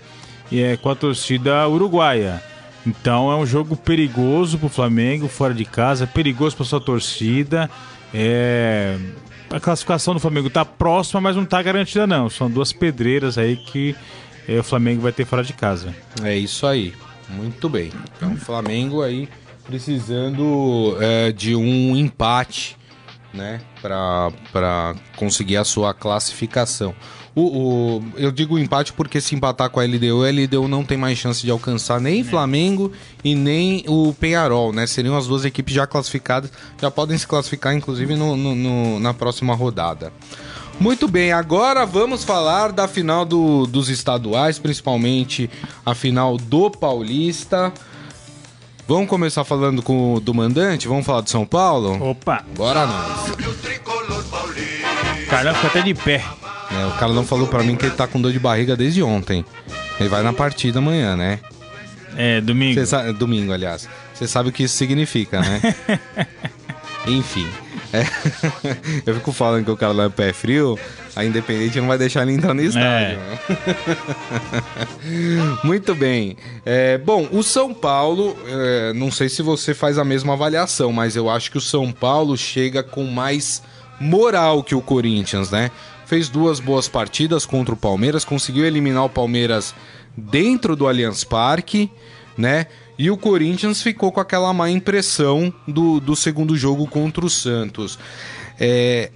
é, 0.52 0.76
com 0.76 0.90
a 0.90 0.94
torcida 0.94 1.66
uruguaia. 1.68 2.42
Então 2.86 3.30
é 3.30 3.36
um 3.36 3.46
jogo 3.46 3.76
perigoso 3.76 4.58
para 4.58 4.66
o 4.66 4.70
Flamengo, 4.70 5.28
fora 5.28 5.54
de 5.54 5.64
casa, 5.64 6.06
perigoso 6.06 6.56
para 6.56 6.66
sua 6.66 6.80
torcida. 6.80 7.70
É... 8.12 8.98
A 9.50 9.60
classificação 9.60 10.14
do 10.14 10.20
Flamengo 10.20 10.48
está 10.48 10.64
próxima, 10.64 11.20
mas 11.20 11.36
não 11.36 11.42
está 11.42 11.62
garantida 11.62 12.06
não. 12.06 12.30
São 12.30 12.50
duas 12.50 12.72
pedreiras 12.72 13.36
aí 13.36 13.56
que 13.56 13.94
é, 14.48 14.58
o 14.58 14.62
Flamengo 14.62 15.02
vai 15.02 15.12
ter 15.12 15.26
fora 15.26 15.44
de 15.44 15.52
casa. 15.52 15.94
É 16.22 16.34
isso 16.36 16.66
aí. 16.66 16.94
Muito 17.28 17.68
bem. 17.68 17.90
Então 18.16 18.32
o 18.32 18.36
Flamengo 18.36 19.02
aí 19.02 19.28
precisando 19.64 20.96
é, 21.00 21.32
de 21.32 21.54
um 21.54 21.96
empate, 21.96 22.76
né, 23.32 23.60
para 23.80 24.94
conseguir 25.16 25.56
a 25.56 25.64
sua 25.64 25.94
classificação. 25.94 26.94
O, 27.34 27.40
o, 27.42 28.04
eu 28.16 28.30
digo 28.30 28.58
empate 28.58 28.92
porque 28.92 29.20
se 29.20 29.34
empatar 29.34 29.70
com 29.70 29.80
a 29.80 29.84
LDU, 29.84 30.22
a 30.22 30.30
LDU 30.30 30.68
não 30.68 30.84
tem 30.84 30.98
mais 30.98 31.16
chance 31.16 31.42
de 31.42 31.50
alcançar 31.50 31.98
nem 31.98 32.20
é. 32.20 32.24
Flamengo 32.24 32.92
e 33.24 33.34
nem 33.34 33.84
o 33.88 34.12
Penharol, 34.12 34.72
né? 34.72 34.86
Seriam 34.86 35.16
as 35.16 35.26
duas 35.26 35.44
equipes 35.44 35.74
já 35.74 35.86
classificadas, 35.86 36.52
já 36.80 36.90
podem 36.90 37.16
se 37.16 37.26
classificar, 37.26 37.74
inclusive, 37.74 38.14
no, 38.16 38.36
no, 38.36 38.54
no 38.54 39.00
na 39.00 39.14
próxima 39.14 39.54
rodada. 39.54 40.12
Muito 40.78 41.06
bem, 41.08 41.32
agora 41.32 41.86
vamos 41.86 42.24
falar 42.24 42.72
da 42.72 42.88
final 42.88 43.24
do, 43.24 43.66
dos 43.66 43.88
estaduais, 43.88 44.58
principalmente 44.58 45.48
a 45.86 45.94
final 45.94 46.36
do 46.36 46.70
Paulista. 46.70 47.72
Vamos 48.86 49.08
começar 49.08 49.44
falando 49.44 49.80
com 49.80 50.14
o 50.14 50.20
do 50.20 50.34
mandante? 50.34 50.88
Vamos 50.88 51.06
falar 51.06 51.20
do 51.22 51.30
São 51.30 51.46
Paulo? 51.46 52.10
Opa! 52.10 52.44
Bora 52.56 52.84
nós! 52.86 53.32
Caramba, 55.30 55.54
fica 55.54 55.68
até 55.68 55.82
de 55.82 55.94
pé. 55.94 56.22
É, 56.80 56.86
o 56.86 56.92
cara 56.92 57.12
não 57.12 57.24
falou 57.24 57.46
para 57.46 57.62
mim 57.62 57.76
que 57.76 57.86
ele 57.86 57.94
tá 57.94 58.06
com 58.06 58.20
dor 58.20 58.32
de 58.32 58.38
barriga 58.38 58.76
desde 58.76 59.02
ontem. 59.02 59.44
Ele 60.00 60.08
vai 60.08 60.22
na 60.22 60.32
partida 60.32 60.78
amanhã, 60.78 61.16
né? 61.16 61.38
É, 62.16 62.40
domingo. 62.40 62.84
Sabe, 62.86 63.12
domingo, 63.12 63.52
aliás. 63.52 63.88
Você 64.14 64.26
sabe 64.26 64.48
o 64.48 64.52
que 64.52 64.64
isso 64.64 64.76
significa, 64.76 65.40
né? 65.40 65.60
Enfim. 67.06 67.48
É. 67.92 68.04
Eu 69.04 69.14
fico 69.16 69.32
falando 69.32 69.64
que 69.64 69.70
o 69.70 69.76
cara 69.76 69.92
lá 69.92 70.04
é 70.04 70.08
pé 70.08 70.32
frio, 70.32 70.78
a 71.14 71.24
Independente 71.24 71.80
não 71.80 71.88
vai 71.88 71.98
deixar 71.98 72.22
ele 72.22 72.32
entrar 72.32 72.54
no 72.54 72.62
estádio. 72.62 73.18
É. 73.18 73.38
Muito 75.66 75.94
bem. 75.94 76.36
É, 76.64 76.96
bom, 76.98 77.28
o 77.30 77.42
São 77.42 77.74
Paulo, 77.74 78.36
é, 78.46 78.92
não 78.94 79.10
sei 79.10 79.28
se 79.28 79.42
você 79.42 79.74
faz 79.74 79.98
a 79.98 80.04
mesma 80.04 80.32
avaliação, 80.32 80.92
mas 80.92 81.16
eu 81.16 81.28
acho 81.28 81.50
que 81.50 81.58
o 81.58 81.60
São 81.60 81.92
Paulo 81.92 82.36
chega 82.36 82.82
com 82.82 83.04
mais 83.04 83.62
moral 84.00 84.62
que 84.62 84.74
o 84.74 84.80
Corinthians, 84.80 85.50
né? 85.50 85.70
Fez 86.12 86.28
duas 86.28 86.60
boas 86.60 86.88
partidas 86.88 87.46
contra 87.46 87.72
o 87.72 87.76
Palmeiras, 87.76 88.22
conseguiu 88.22 88.66
eliminar 88.66 89.06
o 89.06 89.08
Palmeiras 89.08 89.74
dentro 90.14 90.76
do 90.76 90.86
Allianz 90.86 91.24
Parque, 91.24 91.90
né? 92.36 92.66
E 92.98 93.10
o 93.10 93.16
Corinthians 93.16 93.80
ficou 93.80 94.12
com 94.12 94.20
aquela 94.20 94.52
má 94.52 94.68
impressão 94.68 95.50
do, 95.66 96.00
do 96.00 96.14
segundo 96.14 96.54
jogo 96.54 96.86
contra 96.86 97.24
o 97.24 97.30
Santos. 97.30 97.98
É, 98.60 99.10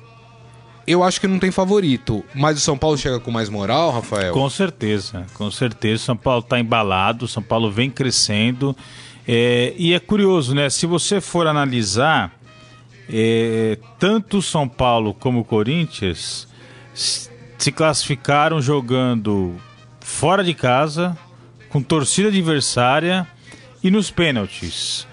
eu 0.87 1.03
acho 1.05 1.21
que 1.21 1.27
não 1.27 1.39
tem 1.39 1.51
favorito, 1.51 2.25
mas 2.35 2.57
o 2.57 2.61
São 2.63 2.79
Paulo 2.79 2.97
chega 2.97 3.21
com 3.21 3.31
mais 3.31 3.51
moral, 3.51 3.91
Rafael? 3.91 4.33
Com 4.33 4.49
certeza, 4.49 5.27
com 5.35 5.51
certeza. 5.51 5.97
O 5.97 6.07
São 6.07 6.17
Paulo 6.17 6.41
está 6.41 6.59
embalado, 6.59 7.27
o 7.27 7.29
São 7.29 7.43
Paulo 7.43 7.71
vem 7.71 7.91
crescendo. 7.91 8.75
É, 9.29 9.75
e 9.77 9.93
é 9.93 10.01
curioso, 10.01 10.55
né? 10.55 10.71
Se 10.71 10.87
você 10.87 11.21
for 11.21 11.47
analisar, 11.47 12.33
é, 13.07 13.79
tanto 13.99 14.39
o 14.39 14.43
São 14.43 14.67
Paulo 14.67 15.13
como 15.13 15.41
o 15.41 15.45
Corinthians 15.45 16.56
se 16.97 17.73
classificaram 17.73 18.61
jogando 18.61 19.55
fora 20.01 20.43
de 20.43 20.55
casa, 20.55 21.17
com 21.69 21.83
torcida 21.83 22.29
adversária 22.29 23.27
e 23.83 23.91
nos 23.91 24.11
pênaltis. 24.11 25.07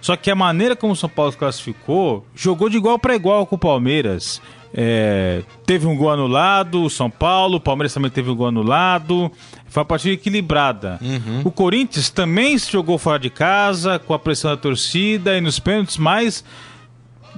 Só 0.00 0.16
que 0.16 0.30
a 0.30 0.34
maneira 0.34 0.76
como 0.76 0.92
o 0.92 0.96
São 0.96 1.08
Paulo 1.08 1.32
se 1.32 1.38
classificou, 1.38 2.26
jogou 2.34 2.68
de 2.68 2.76
igual 2.76 2.98
para 2.98 3.14
igual 3.14 3.46
com 3.46 3.56
o 3.56 3.58
Palmeiras. 3.58 4.40
É, 4.72 5.42
teve 5.66 5.86
um 5.86 5.96
gol 5.96 6.10
anulado, 6.10 6.82
o 6.82 6.90
São 6.90 7.10
Paulo, 7.10 7.56
o 7.56 7.60
Palmeiras 7.60 7.94
também 7.94 8.10
teve 8.10 8.30
um 8.30 8.34
gol 8.36 8.48
anulado. 8.48 9.30
Foi 9.66 9.80
uma 9.80 9.86
partida 9.86 10.14
equilibrada. 10.14 10.98
Uhum. 11.00 11.42
O 11.44 11.50
Corinthians 11.50 12.10
também 12.10 12.56
se 12.58 12.70
jogou 12.70 12.96
fora 12.98 13.18
de 13.18 13.30
casa, 13.30 13.98
com 13.98 14.14
a 14.14 14.18
pressão 14.18 14.50
da 14.50 14.56
torcida 14.56 15.36
e 15.36 15.40
nos 15.40 15.58
pênaltis, 15.58 15.96
mas 15.96 16.44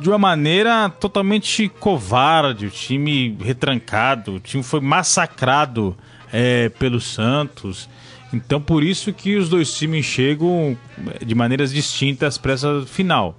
de 0.01 0.09
uma 0.09 0.19
maneira 0.19 0.89
totalmente 0.89 1.69
covarde, 1.69 2.67
o 2.67 2.71
time 2.71 3.37
retrancado, 3.41 4.37
o 4.37 4.41
time 4.41 4.63
foi 4.63 4.81
massacrado 4.81 5.97
é, 6.33 6.71
pelo 6.71 7.01
Santos. 7.01 7.89
Então 8.33 8.61
por 8.61 8.83
isso 8.83 9.13
que 9.13 9.37
os 9.37 9.49
dois 9.49 9.77
times 9.77 10.07
chegam 10.07 10.77
é, 11.21 11.25
de 11.25 11.35
maneiras 11.35 11.73
distintas 11.73 12.39
para 12.39 12.53
essa 12.53 12.83
final. 12.87 13.37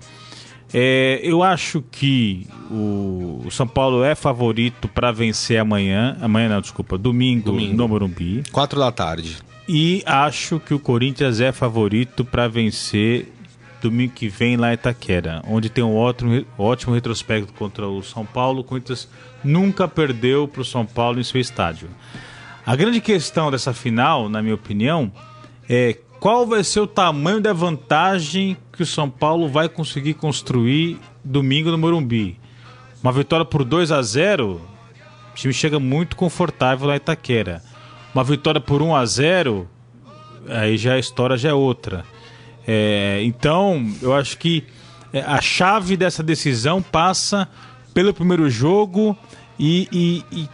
É, 0.74 1.20
eu 1.24 1.44
acho 1.44 1.84
que 1.92 2.48
o, 2.70 3.42
o, 3.46 3.52
São 3.52 3.68
Paulo 3.68 4.04
é 4.04 4.16
favorito 4.16 4.88
para 4.88 5.12
vencer 5.12 5.60
amanhã. 5.60 6.16
Amanhã 6.22 6.48
não, 6.48 6.62
desculpa, 6.62 6.98
domingo, 6.98 7.52
domingo. 7.52 7.76
no 7.76 7.88
Morumbi. 7.88 8.44
Quatro 8.52 8.80
da 8.80 8.92
tarde. 8.92 9.38
E 9.68 10.02
acho 10.06 10.60
que 10.60 10.74
o 10.74 10.80
Corinthians 10.80 11.42
é 11.42 11.52
favorito 11.52 12.24
para 12.24 12.48
vencer 12.48 13.32
domingo 13.82 14.14
que 14.14 14.30
vem 14.30 14.56
lá 14.56 14.72
em 14.72 14.76
Itaquera, 14.76 15.42
onde 15.48 15.70
tem 15.70 15.84
um 15.84 15.96
ótimo, 15.96 16.46
ótimo 16.58 16.94
retrospecto 16.94 17.54
contra 17.54 17.88
o 17.88 18.02
São 18.02 18.26
Paulo. 18.26 18.62
O 18.62 18.64
Corinthians 18.64 19.10
nunca 19.44 19.88
perdeu 19.88 20.48
para 20.48 20.62
o 20.62 20.66
São 20.66 20.86
Paulo 20.86 21.20
em 21.20 21.24
seu 21.24 21.42
estádio. 21.42 21.90
A 22.66 22.76
grande 22.76 23.02
questão 23.02 23.50
dessa 23.50 23.74
final, 23.74 24.30
na 24.30 24.42
minha 24.42 24.56
opinião, 24.56 25.12
é 25.68 25.98
qual 26.20 26.46
vai 26.46 26.64
ser 26.64 26.80
o 26.80 26.88
tamanho 26.88 27.42
da 27.42 27.52
vantagem 27.52 28.56
que 28.72 28.84
o 28.84 28.86
São 28.86 29.10
Paulo 29.10 29.50
vai 29.50 29.68
conseguir 29.68 30.14
construir 30.14 31.00
domingo 31.24 31.72
no 31.72 31.78
Morumbi. 31.78 32.40
Uma 33.02 33.12
vitória 33.12 33.44
por 33.44 33.64
2 33.64 33.92
a 33.92 34.02
0 34.02 34.62
o 35.32 35.34
time 35.34 35.54
chega 35.54 35.80
muito 35.80 36.16
confortável 36.16 36.88
lá 36.88 36.96
Itaquera. 36.96 37.64
Uma 38.14 38.24
vitória 38.24 38.62
por 38.62 38.82
1 38.82 38.96
a 38.96 39.06
0 39.06 39.68
aí 40.50 40.78
já 40.78 40.94
a 40.94 41.00
história 41.00 41.38
já 41.38 41.50
é 41.50 41.54
outra. 41.54 42.06
É, 42.68 43.22
então, 43.24 43.86
eu 44.02 44.14
acho 44.14 44.38
que 44.38 44.64
é, 45.14 45.22
a 45.22 45.42
chave 45.42 45.98
dessa 45.98 46.24
decisão 46.24 46.82
passa 46.82 47.48
pelo 47.94 48.14
primeiro 48.14 48.50
jogo 48.50 49.18
e, 49.60 49.88
e, 49.92 50.26
e 50.32 50.50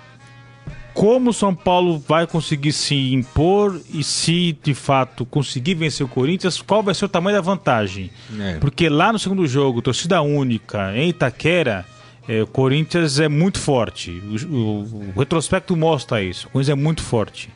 como 0.93 1.29
o 1.29 1.33
São 1.33 1.53
Paulo 1.53 1.99
vai 1.99 2.25
conseguir 2.25 2.73
se 2.73 3.13
impor 3.13 3.79
e 3.93 4.03
se 4.03 4.57
de 4.63 4.73
fato 4.73 5.25
conseguir 5.27 5.75
vencer 5.75 6.03
o 6.03 6.09
Corinthians, 6.09 6.59
qual 6.59 6.81
vai 6.81 6.95
ser 6.95 7.05
o 7.05 7.09
tamanho 7.09 7.37
da 7.37 7.41
vantagem? 7.41 8.09
É. 8.39 8.57
Porque 8.57 8.89
lá 8.89 9.13
no 9.13 9.19
segundo 9.19 9.45
jogo, 9.45 9.79
torcida 9.79 10.19
única 10.21 10.97
em 10.97 11.09
Itaquera, 11.09 11.85
é, 12.27 12.41
o 12.41 12.47
Corinthians 12.47 13.19
é 13.19 13.29
muito 13.29 13.59
forte. 13.59 14.11
O, 14.11 14.55
o, 14.55 15.13
o, 15.15 15.19
retrospecto 15.19 15.75
mostra 15.77 16.21
isso. 16.21 16.47
O 16.47 16.49
Corinthians 16.49 16.77
é 16.77 16.81
muito 16.81 17.03
forte. 17.03 17.49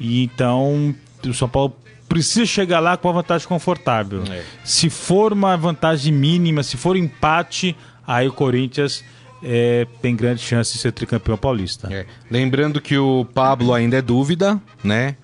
E 0.00 0.24
então 0.24 0.92
o 1.24 1.32
São 1.32 1.48
Paulo 1.48 1.76
precisa 2.12 2.44
chegar 2.44 2.78
lá 2.78 2.94
com 2.94 3.08
uma 3.08 3.14
vantagem 3.14 3.48
confortável. 3.48 4.22
É. 4.30 4.42
Se 4.62 4.90
for 4.90 5.32
uma 5.32 5.56
vantagem 5.56 6.12
mínima, 6.12 6.62
se 6.62 6.76
for 6.76 6.94
empate, 6.94 7.74
aí 8.06 8.28
o 8.28 8.32
Corinthians 8.34 9.02
é, 9.42 9.86
tem 10.02 10.14
grande 10.14 10.42
chance 10.42 10.74
de 10.74 10.78
ser 10.78 10.92
tricampeão 10.92 11.38
paulista. 11.38 11.88
É. 11.90 12.04
Lembrando 12.30 12.82
que 12.82 12.98
o 12.98 13.24
Pablo 13.24 13.72
ainda 13.72 13.96
é 13.96 14.02
dúvida, 14.02 14.60
né? 14.84 15.16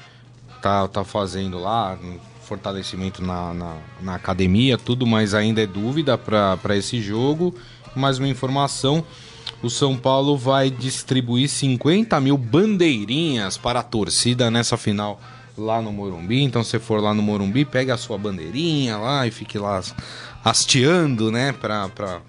Tá, 0.63 0.89
tá 0.89 1.05
fazendo 1.05 1.59
lá 1.59 1.99
fortalecimento 2.41 3.23
na, 3.23 3.53
na, 3.53 3.77
na 4.01 4.15
academia, 4.15 4.79
tudo, 4.79 5.07
mas 5.07 5.35
ainda 5.35 5.63
é 5.63 5.67
dúvida 5.67 6.17
para 6.17 6.75
esse 6.75 7.03
jogo. 7.03 7.55
Mais 7.95 8.19
uma 8.19 8.29
informação: 8.29 9.05
o 9.63 9.69
São 9.69 9.95
Paulo 9.95 10.39
vai 10.39 10.71
distribuir 10.71 11.51
50 11.51 12.19
mil 12.19 12.39
bandeirinhas 12.39 13.59
para 13.59 13.81
a 13.81 13.83
torcida 13.83 14.51
nessa 14.51 14.79
final 14.79 15.21
lá 15.59 15.83
no 15.83 15.93
Morumbi. 15.93 16.43
Então, 16.43 16.63
se 16.63 16.79
for 16.79 17.01
lá 17.01 17.13
no 17.13 17.23
Morumbi, 17.23 17.65
pega 17.65 17.95
a 17.95 17.97
sua 17.97 18.17
bandeirinha 18.17 18.97
lá 18.97 19.27
e 19.27 19.31
fique 19.31 19.59
lá 19.59 19.81
hasteando, 20.45 21.31
né? 21.31 21.53
Pra, 21.53 21.89
pra 21.89 22.21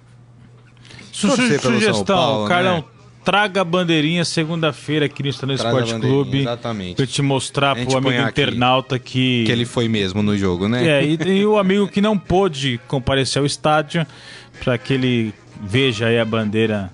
Su 1.12 1.30
sugestão, 1.30 2.04
Paulo, 2.04 2.48
Carlão, 2.48 2.76
né? 2.78 2.84
traga 3.24 3.60
a 3.60 3.64
bandeirinha 3.64 4.24
segunda-feira 4.24 5.06
aqui 5.06 5.22
no 5.22 5.28
Estado 5.28 5.52
Esporte 5.52 5.94
Clube. 5.98 6.40
Exatamente. 6.40 6.96
Pra 6.96 7.06
te 7.06 7.22
mostrar 7.22 7.76
pro 7.76 7.96
amigo 7.96 8.28
internauta 8.28 8.98
que. 8.98 9.44
Que 9.44 9.52
ele 9.52 9.64
foi 9.64 9.88
mesmo 9.88 10.22
no 10.22 10.36
jogo, 10.36 10.68
né? 10.68 10.86
É, 10.86 11.04
e, 11.04 11.16
e 11.38 11.46
o 11.46 11.58
amigo 11.58 11.88
que 11.88 12.00
não 12.00 12.18
pôde 12.18 12.80
comparecer 12.88 13.40
ao 13.40 13.46
estádio, 13.46 14.06
para 14.64 14.76
que 14.78 14.94
ele 14.94 15.34
veja 15.62 16.06
aí 16.06 16.18
a 16.18 16.24
bandeira 16.24 16.90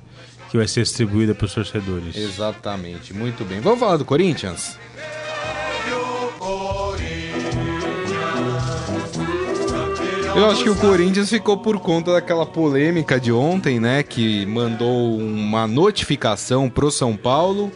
que 0.50 0.56
que 0.56 0.58
vai 0.58 0.66
ser 0.66 0.82
distribuída 0.82 1.34
para 1.34 1.44
os 1.44 1.52
torcedores. 1.52 2.16
Exatamente, 2.16 3.12
muito 3.12 3.44
bem. 3.44 3.60
Vamos 3.60 3.78
falar 3.78 3.98
do 3.98 4.04
Corinthians? 4.04 4.78
Eu 10.36 10.50
acho 10.50 10.62
que 10.62 10.68
o 10.68 10.76
Corinthians 10.76 11.30
ficou 11.30 11.56
por 11.56 11.78
conta 11.80 12.12
daquela 12.12 12.44
polêmica 12.44 13.18
de 13.18 13.32
ontem, 13.32 13.80
né? 13.80 14.02
Que 14.02 14.44
mandou 14.44 15.16
uma 15.16 15.66
notificação 15.66 16.68
pro 16.68 16.90
São 16.90 17.16
Paulo 17.16 17.72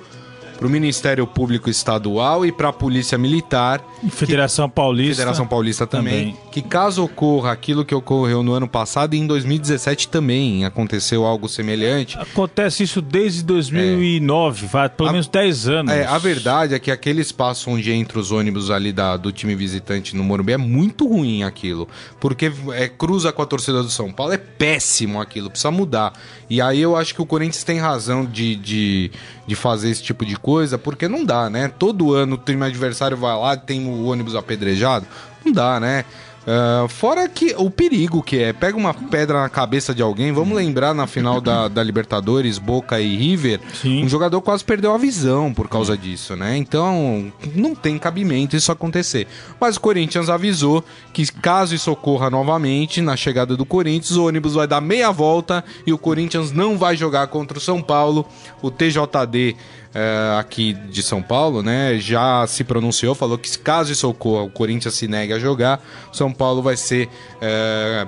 para 0.58 0.66
o 0.66 0.70
Ministério 0.70 1.26
Público 1.26 1.70
Estadual 1.70 2.44
e 2.44 2.52
para 2.52 2.68
a 2.68 2.72
Polícia 2.72 3.16
Militar. 3.16 3.82
E 4.04 4.10
Federação 4.10 4.68
que, 4.68 4.74
Paulista. 4.74 5.14
Federação 5.16 5.46
Paulista 5.46 5.86
também, 5.86 6.32
também, 6.32 6.49
Que 6.50 6.62
caso 6.62 7.04
ocorra 7.04 7.52
aquilo 7.52 7.84
que 7.84 7.94
ocorreu 7.94 8.42
no 8.42 8.52
ano 8.52 8.68
passado, 8.68 9.14
e 9.14 9.18
em 9.18 9.26
2017 9.26 10.08
também 10.08 10.64
aconteceu 10.64 11.24
algo 11.24 11.48
semelhante. 11.48 12.18
Acontece 12.18 12.82
isso 12.82 13.00
desde 13.00 13.44
2009, 13.44 14.66
é. 14.66 14.68
faz 14.68 14.92
pelo 14.92 15.08
a, 15.08 15.12
menos 15.12 15.28
10 15.28 15.68
anos. 15.68 15.92
É, 15.92 16.04
a 16.04 16.18
verdade 16.18 16.74
é 16.74 16.78
que 16.78 16.90
aquele 16.90 17.20
espaço 17.20 17.70
onde 17.70 17.92
entra 17.92 18.18
os 18.18 18.32
ônibus 18.32 18.70
ali 18.70 18.92
da, 18.92 19.16
do 19.16 19.30
time 19.30 19.54
visitante 19.54 20.16
no 20.16 20.24
Morumbi 20.24 20.52
é 20.52 20.56
muito 20.56 21.06
ruim 21.06 21.44
aquilo. 21.44 21.88
Porque 22.18 22.52
é, 22.72 22.88
cruza 22.88 23.32
com 23.32 23.42
a 23.42 23.46
torcida 23.46 23.82
do 23.82 23.90
São 23.90 24.10
Paulo, 24.12 24.32
é 24.32 24.38
péssimo 24.38 25.20
aquilo, 25.20 25.50
precisa 25.50 25.70
mudar. 25.70 26.12
E 26.48 26.60
aí 26.60 26.80
eu 26.80 26.96
acho 26.96 27.14
que 27.14 27.22
o 27.22 27.26
Corinthians 27.26 27.62
tem 27.62 27.78
razão 27.78 28.26
de, 28.26 28.56
de, 28.56 29.12
de 29.46 29.54
fazer 29.54 29.90
esse 29.90 30.02
tipo 30.02 30.26
de 30.26 30.34
coisa, 30.36 30.76
porque 30.76 31.06
não 31.06 31.24
dá, 31.24 31.48
né? 31.48 31.68
Todo 31.68 32.12
ano 32.12 32.34
o 32.34 32.38
time 32.38 32.64
adversário 32.64 33.16
vai 33.16 33.36
lá, 33.36 33.56
tem 33.56 33.86
o 33.86 34.06
ônibus 34.06 34.34
apedrejado. 34.34 35.06
Não 35.44 35.52
dá, 35.52 35.78
né? 35.78 36.04
Uh, 36.40 36.88
fora 36.88 37.28
que 37.28 37.54
o 37.58 37.70
perigo 37.70 38.22
que 38.22 38.38
é, 38.38 38.52
pega 38.52 38.76
uma 38.76 38.94
pedra 38.94 39.42
na 39.42 39.48
cabeça 39.48 39.94
de 39.94 40.02
alguém, 40.02 40.32
vamos 40.32 40.56
lembrar 40.56 40.94
na 40.94 41.06
final 41.06 41.38
da, 41.38 41.68
da 41.68 41.82
Libertadores, 41.82 42.58
Boca 42.58 42.98
e 42.98 43.14
River, 43.14 43.60
Sim. 43.74 44.04
um 44.04 44.08
jogador 44.08 44.40
quase 44.40 44.64
perdeu 44.64 44.94
a 44.94 44.98
visão 44.98 45.52
por 45.52 45.68
causa 45.68 45.96
disso, 45.98 46.34
né? 46.36 46.56
Então 46.56 47.30
não 47.54 47.74
tem 47.74 47.98
cabimento 47.98 48.56
isso 48.56 48.72
acontecer. 48.72 49.26
Mas 49.60 49.76
o 49.76 49.80
Corinthians 49.80 50.30
avisou 50.30 50.82
que 51.12 51.30
caso 51.30 51.74
isso 51.74 51.90
ocorra 51.90 52.30
novamente, 52.30 53.02
na 53.02 53.16
chegada 53.16 53.54
do 53.54 53.66
Corinthians, 53.66 54.16
o 54.16 54.26
ônibus 54.26 54.54
vai 54.54 54.66
dar 54.66 54.80
meia 54.80 55.10
volta 55.10 55.62
e 55.86 55.92
o 55.92 55.98
Corinthians 55.98 56.52
não 56.52 56.78
vai 56.78 56.96
jogar 56.96 57.26
contra 57.26 57.58
o 57.58 57.60
São 57.60 57.82
Paulo. 57.82 58.26
O 58.62 58.70
TJD 58.70 59.56
é, 59.94 60.38
aqui 60.38 60.72
de 60.72 61.02
São 61.02 61.22
Paulo, 61.22 61.62
né, 61.62 61.98
já 61.98 62.46
se 62.46 62.62
pronunciou, 62.64 63.14
falou 63.14 63.36
que 63.36 63.58
caso 63.58 63.92
isso 63.92 64.08
ocorra, 64.08 64.44
o 64.44 64.50
Corinthians 64.50 64.94
se 64.94 65.08
negue 65.08 65.32
a 65.32 65.38
jogar, 65.38 65.82
São 66.12 66.32
Paulo 66.32 66.62
vai 66.62 66.76
ser, 66.76 67.08
é, 67.40 68.06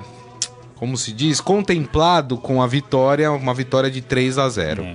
como 0.76 0.96
se 0.96 1.12
diz, 1.12 1.40
contemplado 1.40 2.36
com 2.36 2.62
a 2.62 2.66
vitória, 2.66 3.30
uma 3.32 3.54
vitória 3.54 3.90
de 3.90 4.00
3 4.00 4.38
a 4.38 4.48
0. 4.48 4.82
É. 4.82 4.94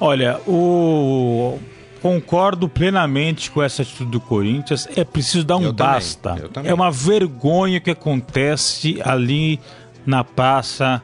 Olha, 0.00 0.40
o 0.46 1.58
concordo 2.00 2.68
plenamente 2.68 3.50
com 3.50 3.60
essa 3.60 3.82
atitude 3.82 4.10
do 4.10 4.20
Corinthians. 4.20 4.88
É 4.96 5.04
preciso 5.04 5.44
dar 5.44 5.56
um 5.56 5.64
eu 5.64 5.72
basta. 5.72 6.48
Também, 6.52 6.70
é 6.70 6.74
uma 6.74 6.92
vergonha 6.92 7.80
que 7.80 7.90
acontece 7.90 9.00
ali 9.04 9.58
na 10.06 10.22
praça 10.22 11.02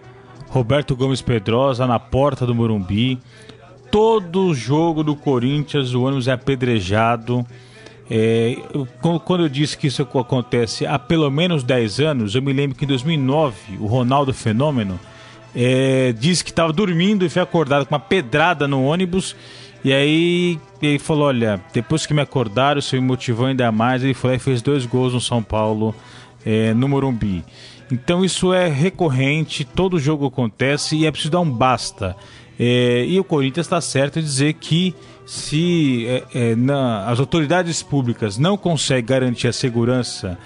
Roberto 0.48 0.94
Gomes 0.94 1.20
Pedrosa, 1.20 1.84
na 1.84 1.98
porta 1.98 2.46
do 2.46 2.54
Morumbi 2.54 3.20
todo 3.94 4.52
jogo 4.52 5.04
do 5.04 5.14
Corinthians 5.14 5.94
o 5.94 6.02
ônibus 6.02 6.26
é 6.26 6.32
apedrejado. 6.32 7.46
É, 8.10 8.56
quando 9.00 9.44
eu 9.44 9.48
disse 9.48 9.78
que 9.78 9.86
isso 9.86 10.02
acontece 10.02 10.84
há 10.84 10.98
pelo 10.98 11.30
menos 11.30 11.62
10 11.62 12.00
anos, 12.00 12.34
eu 12.34 12.42
me 12.42 12.52
lembro 12.52 12.76
que 12.76 12.84
em 12.84 12.88
2009 12.88 13.78
o 13.78 13.86
Ronaldo 13.86 14.34
Fenômeno 14.34 14.98
é, 15.54 16.12
disse 16.12 16.42
que 16.42 16.50
estava 16.50 16.72
dormindo 16.72 17.24
e 17.24 17.28
foi 17.28 17.40
acordado 17.40 17.86
com 17.86 17.94
uma 17.94 18.00
pedrada 18.00 18.66
no 18.66 18.84
ônibus. 18.84 19.36
E 19.84 19.92
aí 19.92 20.58
ele 20.82 20.98
falou: 20.98 21.28
Olha, 21.28 21.60
depois 21.72 22.04
que 22.04 22.12
me 22.12 22.20
acordaram, 22.20 22.80
isso 22.80 22.96
me 22.96 23.00
motivou 23.00 23.46
ainda 23.46 23.70
mais. 23.70 24.02
Ele 24.02 24.16
lá 24.24 24.34
e 24.34 24.38
fez 24.40 24.60
dois 24.60 24.84
gols 24.86 25.14
no 25.14 25.20
São 25.20 25.40
Paulo, 25.40 25.94
é, 26.44 26.74
no 26.74 26.88
Morumbi. 26.88 27.44
Então 27.92 28.24
isso 28.24 28.52
é 28.52 28.66
recorrente, 28.68 29.64
todo 29.64 30.00
jogo 30.00 30.26
acontece 30.26 30.96
e 30.96 31.06
é 31.06 31.12
preciso 31.12 31.30
dar 31.30 31.40
um 31.40 31.48
basta. 31.50 32.16
É, 32.58 33.04
e 33.06 33.18
o 33.18 33.24
Corinthians 33.24 33.66
está 33.66 33.80
certo 33.80 34.18
em 34.18 34.22
dizer 34.22 34.54
que 34.54 34.94
se 35.26 36.06
é, 36.06 36.24
é, 36.34 36.56
na, 36.56 37.08
as 37.08 37.18
autoridades 37.18 37.82
públicas 37.82 38.38
não 38.38 38.56
conseguem 38.56 39.04
garantir 39.04 39.48
a 39.48 39.52
segurança 39.52 40.38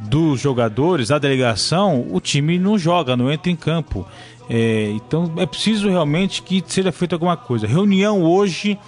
dos 0.00 0.40
jogadores, 0.40 1.08
da 1.08 1.18
delegação, 1.18 2.06
o 2.10 2.20
time 2.20 2.58
não 2.58 2.78
joga, 2.78 3.16
não 3.16 3.30
entra 3.30 3.50
em 3.50 3.56
campo. 3.56 4.06
É, 4.48 4.90
então 4.90 5.32
é 5.36 5.46
preciso 5.46 5.88
realmente 5.88 6.42
que 6.42 6.62
seja 6.66 6.92
feita 6.92 7.14
alguma 7.14 7.36
coisa. 7.36 7.66
Reunião 7.66 8.22
hoje 8.22 8.78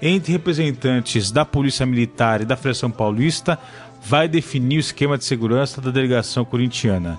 entre 0.00 0.32
representantes 0.32 1.30
da 1.30 1.44
Polícia 1.44 1.86
Militar 1.86 2.42
e 2.42 2.44
da 2.44 2.56
Federação 2.56 2.90
Paulista 2.90 3.58
vai 4.02 4.28
definir 4.28 4.76
o 4.76 4.80
esquema 4.80 5.16
de 5.16 5.24
segurança 5.24 5.80
da 5.80 5.90
delegação 5.90 6.44
corintiana. 6.44 7.18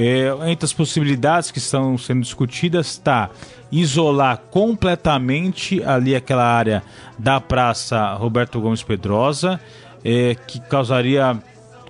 É, 0.00 0.28
entre 0.48 0.64
as 0.64 0.72
possibilidades 0.72 1.50
que 1.50 1.58
estão 1.58 1.98
sendo 1.98 2.20
discutidas 2.20 2.86
está 2.86 3.30
isolar 3.72 4.38
completamente 4.48 5.82
ali 5.82 6.14
aquela 6.14 6.44
área 6.44 6.84
da 7.18 7.40
Praça 7.40 8.12
Roberto 8.12 8.60
Gomes 8.60 8.80
Pedrosa, 8.80 9.58
é, 10.04 10.36
que 10.46 10.60
causaria 10.60 11.36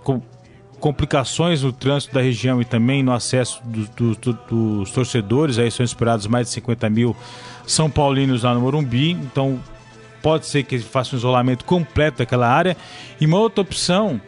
com, 0.03 0.23
complicações 0.81 1.63
no 1.63 1.71
trânsito 1.71 2.15
da 2.15 2.23
região 2.23 2.63
e 2.63 2.65
também 2.65 3.03
no 3.03 3.13
acesso 3.13 3.61
do, 3.63 3.87
do, 3.89 4.15
do, 4.15 4.33
dos 4.79 4.91
torcedores. 4.91 5.59
Aí 5.59 5.71
são 5.71 5.85
esperados 5.85 6.27
mais 6.27 6.47
de 6.47 6.55
50 6.55 6.89
mil 6.89 7.15
São 7.67 7.91
Paulinos 7.91 8.43
lá 8.43 8.55
no 8.55 8.63
Morumbi, 8.63 9.11
então 9.11 9.61
pode 10.23 10.47
ser 10.47 10.63
que 10.63 10.79
faça 10.79 11.15
um 11.15 11.19
isolamento 11.19 11.63
completo 11.63 12.21
daquela 12.21 12.49
área. 12.49 12.75
E 13.21 13.27
uma 13.27 13.39
outra 13.39 13.61
opção, 13.61 14.19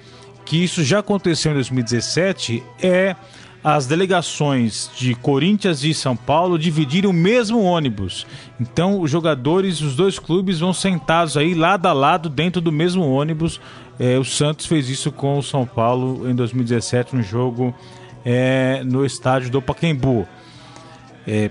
que 0.44 0.62
isso 0.62 0.84
já 0.84 0.98
aconteceu 0.98 1.52
em 1.52 1.54
2017, 1.54 2.62
é 2.82 3.16
as 3.62 3.86
delegações 3.86 4.90
de 4.96 5.14
Corinthians 5.14 5.84
e 5.84 5.92
São 5.92 6.16
Paulo 6.16 6.58
dividirem 6.58 7.08
o 7.08 7.12
mesmo 7.12 7.62
ônibus. 7.62 8.26
Então, 8.58 9.00
os 9.00 9.10
jogadores, 9.10 9.80
os 9.82 9.94
dois 9.94 10.18
clubes 10.18 10.60
vão 10.60 10.72
sentados 10.72 11.36
aí 11.36 11.54
lado 11.54 11.86
a 11.86 11.92
lado 11.92 12.28
dentro 12.28 12.60
do 12.60 12.72
mesmo 12.72 13.06
ônibus. 13.06 13.60
É, 13.98 14.18
o 14.18 14.24
Santos 14.24 14.64
fez 14.64 14.88
isso 14.88 15.12
com 15.12 15.38
o 15.38 15.42
São 15.42 15.66
Paulo 15.66 16.28
em 16.28 16.34
2017 16.34 17.14
no 17.14 17.22
jogo 17.22 17.74
é, 18.24 18.82
no 18.84 19.04
estádio 19.04 19.50
do 19.50 19.60
Pacaembu. 19.60 20.26
É, 21.26 21.50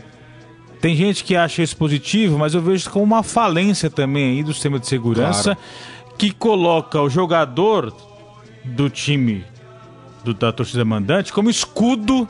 tem 0.82 0.96
gente 0.96 1.24
que 1.24 1.36
acha 1.36 1.62
isso 1.62 1.76
positivo, 1.76 2.38
mas 2.38 2.54
eu 2.54 2.62
vejo 2.62 2.90
como 2.90 3.04
uma 3.04 3.24
falência 3.24 3.90
também 3.90 4.38
aí 4.38 4.44
do 4.44 4.54
sistema 4.54 4.80
de 4.80 4.88
segurança 4.88 5.56
claro. 5.56 6.16
que 6.18 6.32
coloca 6.32 7.02
o 7.02 7.10
jogador 7.10 7.94
do 8.64 8.90
time 8.90 9.44
do, 10.24 10.34
da 10.34 10.52
torcida 10.52 10.84
mandante 10.86 11.32
como 11.32 11.50
escudo 11.50 12.28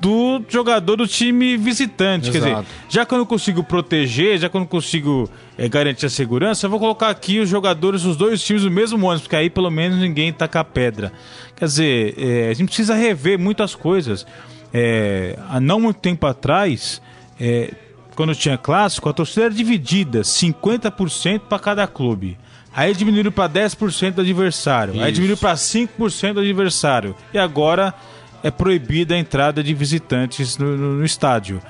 do 0.00 0.42
jogador 0.48 0.96
do 0.96 1.06
time 1.06 1.56
visitante. 1.56 2.28
Exato. 2.28 2.44
Quer 2.44 2.54
dizer, 2.54 2.66
já 2.88 3.06
que 3.06 3.14
eu 3.14 3.18
não 3.18 3.26
consigo 3.26 3.62
proteger, 3.64 4.38
já 4.38 4.48
que 4.48 4.56
eu 4.56 4.60
não 4.60 4.66
consigo 4.66 5.28
é, 5.56 5.68
garantir 5.68 6.06
a 6.06 6.10
segurança, 6.10 6.66
eu 6.66 6.70
vou 6.70 6.78
colocar 6.78 7.08
aqui 7.08 7.40
os 7.40 7.48
jogadores 7.48 8.02
dos 8.02 8.16
dois 8.16 8.42
times 8.42 8.62
no 8.62 8.70
mesmo 8.70 9.04
ônibus, 9.04 9.22
porque 9.22 9.36
aí 9.36 9.50
pelo 9.50 9.70
menos 9.70 9.98
ninguém 9.98 10.32
taca 10.32 10.60
a 10.60 10.64
pedra. 10.64 11.12
Quer 11.56 11.64
dizer, 11.64 12.14
é, 12.16 12.48
a 12.50 12.54
gente 12.54 12.68
precisa 12.68 12.94
rever 12.94 13.38
muitas 13.38 13.74
coisas. 13.74 14.26
É, 14.72 15.36
há 15.48 15.58
não 15.60 15.80
muito 15.80 15.98
tempo 15.98 16.26
atrás, 16.26 17.02
é, 17.40 17.72
quando 18.14 18.34
tinha 18.34 18.56
clássico, 18.56 19.08
a 19.08 19.12
torcida 19.12 19.46
era 19.46 19.54
dividida, 19.54 20.20
50% 20.20 21.40
para 21.40 21.58
cada 21.58 21.86
clube. 21.86 22.38
Aí 22.78 22.94
diminuíram 22.94 23.32
para 23.32 23.52
10% 23.52 24.12
do 24.12 24.20
adversário. 24.20 24.94
Isso. 24.94 25.02
Aí 25.02 25.10
diminuíram 25.10 25.36
para 25.36 25.54
5% 25.54 26.34
do 26.34 26.40
adversário. 26.40 27.16
E 27.34 27.38
agora 27.38 27.92
é 28.40 28.52
proibida 28.52 29.16
a 29.16 29.18
entrada 29.18 29.64
de 29.64 29.74
visitantes 29.74 30.56
no, 30.56 30.76
no, 30.76 30.94
no 30.94 31.04
estádio. 31.04 31.60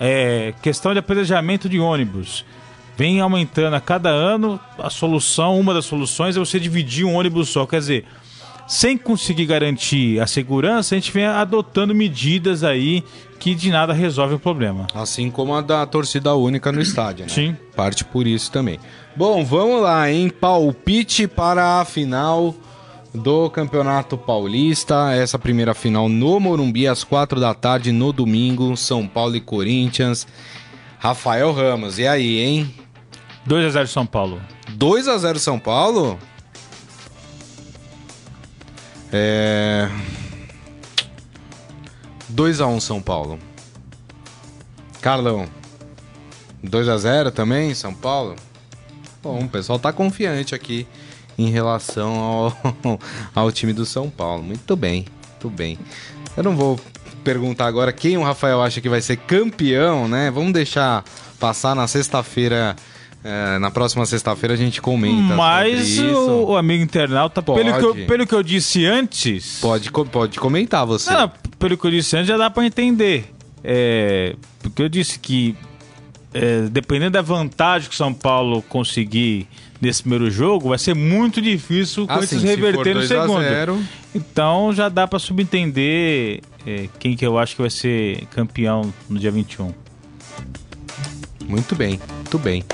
É, 0.00 0.54
questão 0.62 0.94
de 0.94 0.98
apedrejamento 0.98 1.68
de 1.68 1.78
ônibus. 1.78 2.46
Vem 2.96 3.20
aumentando 3.20 3.76
a 3.76 3.80
cada 3.80 4.08
ano. 4.08 4.58
A 4.78 4.88
solução, 4.88 5.60
uma 5.60 5.74
das 5.74 5.84
soluções 5.84 6.34
é 6.34 6.38
você 6.38 6.58
dividir 6.58 7.04
um 7.04 7.14
ônibus 7.14 7.50
só. 7.50 7.66
Quer 7.66 7.80
dizer, 7.80 8.06
sem 8.66 8.96
conseguir 8.96 9.44
garantir 9.44 10.18
a 10.18 10.26
segurança, 10.26 10.94
a 10.94 10.98
gente 10.98 11.12
vem 11.12 11.26
adotando 11.26 11.94
medidas 11.94 12.64
aí 12.64 13.04
que 13.38 13.54
de 13.54 13.70
nada 13.70 13.92
resolvem 13.92 14.36
o 14.36 14.40
problema. 14.40 14.86
Assim 14.94 15.30
como 15.30 15.54
a 15.54 15.60
da 15.60 15.84
torcida 15.84 16.34
única 16.34 16.72
no 16.72 16.80
estádio, 16.80 17.26
né? 17.26 17.30
Sim. 17.30 17.54
Parte 17.76 18.02
por 18.02 18.26
isso 18.26 18.50
também. 18.50 18.80
Bom, 19.16 19.44
vamos 19.44 19.80
lá, 19.80 20.10
hein? 20.10 20.28
Palpite 20.28 21.28
para 21.28 21.80
a 21.80 21.84
final 21.84 22.52
do 23.14 23.48
Campeonato 23.48 24.18
Paulista. 24.18 25.12
Essa 25.12 25.38
primeira 25.38 25.72
final 25.72 26.08
no 26.08 26.40
Morumbi, 26.40 26.88
às 26.88 27.04
quatro 27.04 27.38
da 27.38 27.54
tarde, 27.54 27.92
no 27.92 28.12
domingo. 28.12 28.76
São 28.76 29.06
Paulo 29.06 29.36
e 29.36 29.40
Corinthians. 29.40 30.26
Rafael 30.98 31.52
Ramos, 31.52 31.98
e 31.98 32.08
aí, 32.08 32.40
hein? 32.40 32.74
2x0 33.48 33.86
São 33.86 34.04
Paulo. 34.04 34.40
2x0 34.76 35.38
São 35.38 35.60
Paulo? 35.60 36.18
É. 39.12 39.88
2x1 42.34 42.80
São 42.80 43.00
Paulo. 43.00 43.38
Carlão. 45.00 45.46
2 46.64 46.88
a 46.88 46.96
0 46.96 47.30
também, 47.30 47.74
São 47.74 47.94
Paulo? 47.94 48.34
Bom, 49.24 49.40
o 49.40 49.48
pessoal 49.48 49.78
tá 49.78 49.90
confiante 49.90 50.54
aqui 50.54 50.86
em 51.38 51.48
relação 51.48 52.14
ao, 52.14 52.98
ao 53.34 53.50
time 53.50 53.72
do 53.72 53.86
São 53.86 54.10
Paulo. 54.10 54.42
Muito 54.42 54.76
bem, 54.76 55.06
muito 55.30 55.48
bem. 55.48 55.78
Eu 56.36 56.42
não 56.42 56.54
vou 56.54 56.78
perguntar 57.24 57.66
agora 57.66 57.90
quem 57.90 58.18
o 58.18 58.22
Rafael 58.22 58.60
acha 58.60 58.82
que 58.82 58.88
vai 58.88 59.00
ser 59.00 59.16
campeão, 59.16 60.06
né? 60.06 60.30
Vamos 60.30 60.52
deixar 60.52 61.02
passar 61.40 61.74
na 61.74 61.88
sexta-feira. 61.88 62.76
É, 63.24 63.58
na 63.58 63.70
próxima 63.70 64.04
sexta-feira 64.04 64.52
a 64.52 64.56
gente 64.58 64.82
comenta. 64.82 65.34
Mas 65.34 65.98
o, 65.98 66.48
o, 66.48 66.56
amigo 66.58 66.84
internauta, 66.84 67.40
pelo 67.40 67.78
que, 67.78 67.84
eu, 67.84 68.06
pelo 68.06 68.26
que 68.26 68.34
eu 68.34 68.42
disse 68.42 68.84
antes. 68.84 69.60
Pode, 69.62 69.90
pode 69.90 70.38
comentar 70.38 70.84
você. 70.84 71.10
Não, 71.10 71.32
pelo 71.58 71.78
que 71.78 71.86
eu 71.86 71.90
disse 71.90 72.14
antes, 72.14 72.28
já 72.28 72.36
dá 72.36 72.50
para 72.50 72.66
entender. 72.66 73.32
É, 73.64 74.36
porque 74.62 74.82
eu 74.82 74.90
disse 74.90 75.18
que, 75.18 75.56
é, 76.34 76.62
dependendo 76.62 77.12
da 77.12 77.22
vantagem 77.22 77.88
que 77.88 77.94
o 77.94 77.96
São 77.96 78.12
Paulo 78.12 78.60
conseguir 78.62 79.46
nesse 79.80 80.02
primeiro 80.02 80.30
jogo, 80.30 80.70
vai 80.70 80.78
ser 80.78 80.94
muito 80.94 81.40
difícil 81.40 82.06
com 82.06 82.18
esses 82.18 82.42
reverter 82.42 82.94
no 82.94 83.02
segundo. 83.02 83.86
Então 84.14 84.72
já 84.72 84.88
dá 84.88 85.06
para 85.06 85.18
subentender 85.18 86.40
é, 86.66 86.88
quem 86.98 87.16
que 87.16 87.24
eu 87.24 87.38
acho 87.38 87.54
que 87.54 87.62
vai 87.62 87.70
ser 87.70 88.26
campeão 88.26 88.92
no 89.08 89.18
dia 89.18 89.30
21. 89.30 89.72
Muito 91.46 91.74
bem, 91.76 92.00
muito 92.16 92.38
bem. 92.38 92.64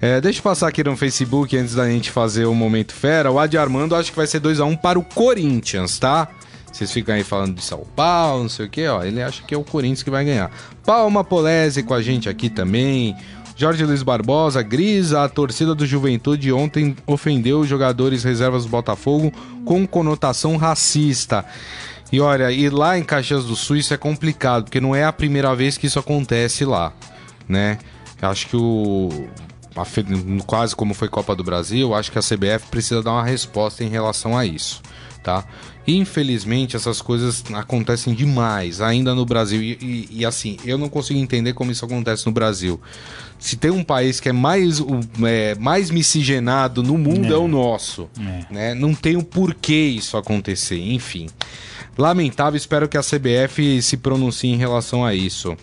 É, 0.00 0.20
deixa 0.20 0.38
eu 0.38 0.42
passar 0.42 0.68
aqui 0.68 0.82
no 0.82 0.96
Facebook 0.96 1.56
antes 1.56 1.74
da 1.74 1.86
gente 1.88 2.10
fazer 2.10 2.46
o 2.46 2.54
Momento 2.54 2.94
Fera. 2.94 3.30
O 3.30 3.38
Adi 3.38 3.58
Armando 3.58 3.94
acho 3.94 4.10
que 4.10 4.16
vai 4.16 4.26
ser 4.26 4.40
2x1 4.40 4.66
um 4.66 4.76
para 4.76 4.98
o 4.98 5.04
Corinthians, 5.04 5.98
tá? 5.98 6.28
Vocês 6.72 6.90
ficam 6.92 7.14
aí 7.14 7.24
falando 7.24 7.54
de 7.54 7.62
São 7.62 7.84
Paulo, 7.96 8.42
não 8.42 8.48
sei 8.48 8.66
o 8.66 8.70
que, 8.70 8.86
ó. 8.86 9.02
Ele 9.02 9.22
acha 9.22 9.42
que 9.42 9.54
é 9.54 9.58
o 9.58 9.64
Corinthians 9.64 10.02
que 10.02 10.10
vai 10.10 10.24
ganhar. 10.24 10.50
Palma 10.84 11.24
Polese 11.24 11.82
com 11.82 11.94
a 11.94 12.00
gente 12.00 12.28
aqui 12.28 12.48
também. 12.48 13.16
Jorge 13.56 13.84
Luiz 13.84 14.02
Barbosa, 14.02 14.62
Grisa, 14.62 15.22
a 15.22 15.28
torcida 15.28 15.74
do 15.74 15.84
Juventude 15.84 16.50
ontem 16.50 16.96
ofendeu 17.06 17.60
os 17.60 17.68
jogadores 17.68 18.24
reservas 18.24 18.64
do 18.64 18.70
Botafogo 18.70 19.30
com 19.66 19.86
conotação 19.86 20.56
racista. 20.56 21.44
E 22.12 22.20
olha, 22.20 22.50
e 22.50 22.70
lá 22.70 22.98
em 22.98 23.04
Caxias 23.04 23.44
do 23.44 23.54
Sul 23.54 23.76
isso 23.76 23.92
é 23.92 23.96
complicado, 23.96 24.64
porque 24.64 24.80
não 24.80 24.96
é 24.96 25.04
a 25.04 25.12
primeira 25.12 25.54
vez 25.54 25.76
que 25.76 25.86
isso 25.86 25.98
acontece 25.98 26.64
lá, 26.64 26.92
né? 27.46 27.78
Acho 28.22 28.48
que 28.48 28.56
o 28.56 29.28
quase 30.46 30.74
como 30.74 30.92
foi 30.94 31.08
Copa 31.08 31.36
do 31.36 31.44
Brasil, 31.44 31.94
acho 31.94 32.10
que 32.10 32.18
a 32.18 32.22
CBF 32.22 32.66
precisa 32.70 33.02
dar 33.02 33.12
uma 33.12 33.24
resposta 33.24 33.84
em 33.84 33.88
relação 33.88 34.36
a 34.36 34.44
isso, 34.44 34.82
tá? 35.22 35.44
Infelizmente 35.86 36.76
essas 36.76 37.00
coisas 37.00 37.42
acontecem 37.54 38.14
demais 38.14 38.80
ainda 38.80 39.14
no 39.14 39.24
Brasil 39.24 39.62
e, 39.62 39.78
e, 39.80 40.08
e 40.20 40.26
assim 40.26 40.56
eu 40.64 40.78
não 40.78 40.88
consigo 40.88 41.18
entender 41.18 41.52
como 41.52 41.70
isso 41.70 41.84
acontece 41.84 42.26
no 42.26 42.32
Brasil. 42.32 42.80
Se 43.38 43.56
tem 43.56 43.70
um 43.70 43.82
país 43.82 44.20
que 44.20 44.28
é 44.28 44.32
mais, 44.32 44.82
é, 45.26 45.54
mais 45.54 45.90
miscigenado 45.90 46.82
no 46.82 46.98
mundo 46.98 47.28
é, 47.28 47.32
é 47.32 47.38
o 47.38 47.48
nosso, 47.48 48.08
é. 48.18 48.52
né? 48.52 48.74
Não 48.74 48.94
tem 48.94 49.16
o 49.16 49.22
porquê 49.22 49.86
isso 49.86 50.16
acontecer, 50.18 50.78
enfim. 50.78 51.26
Lamentável, 51.96 52.56
espero 52.56 52.88
que 52.88 52.98
a 52.98 53.02
CBF 53.02 53.80
se 53.82 53.96
pronuncie 53.96 54.50
em 54.50 54.56
relação 54.56 55.04
a 55.04 55.14
isso. 55.14 55.56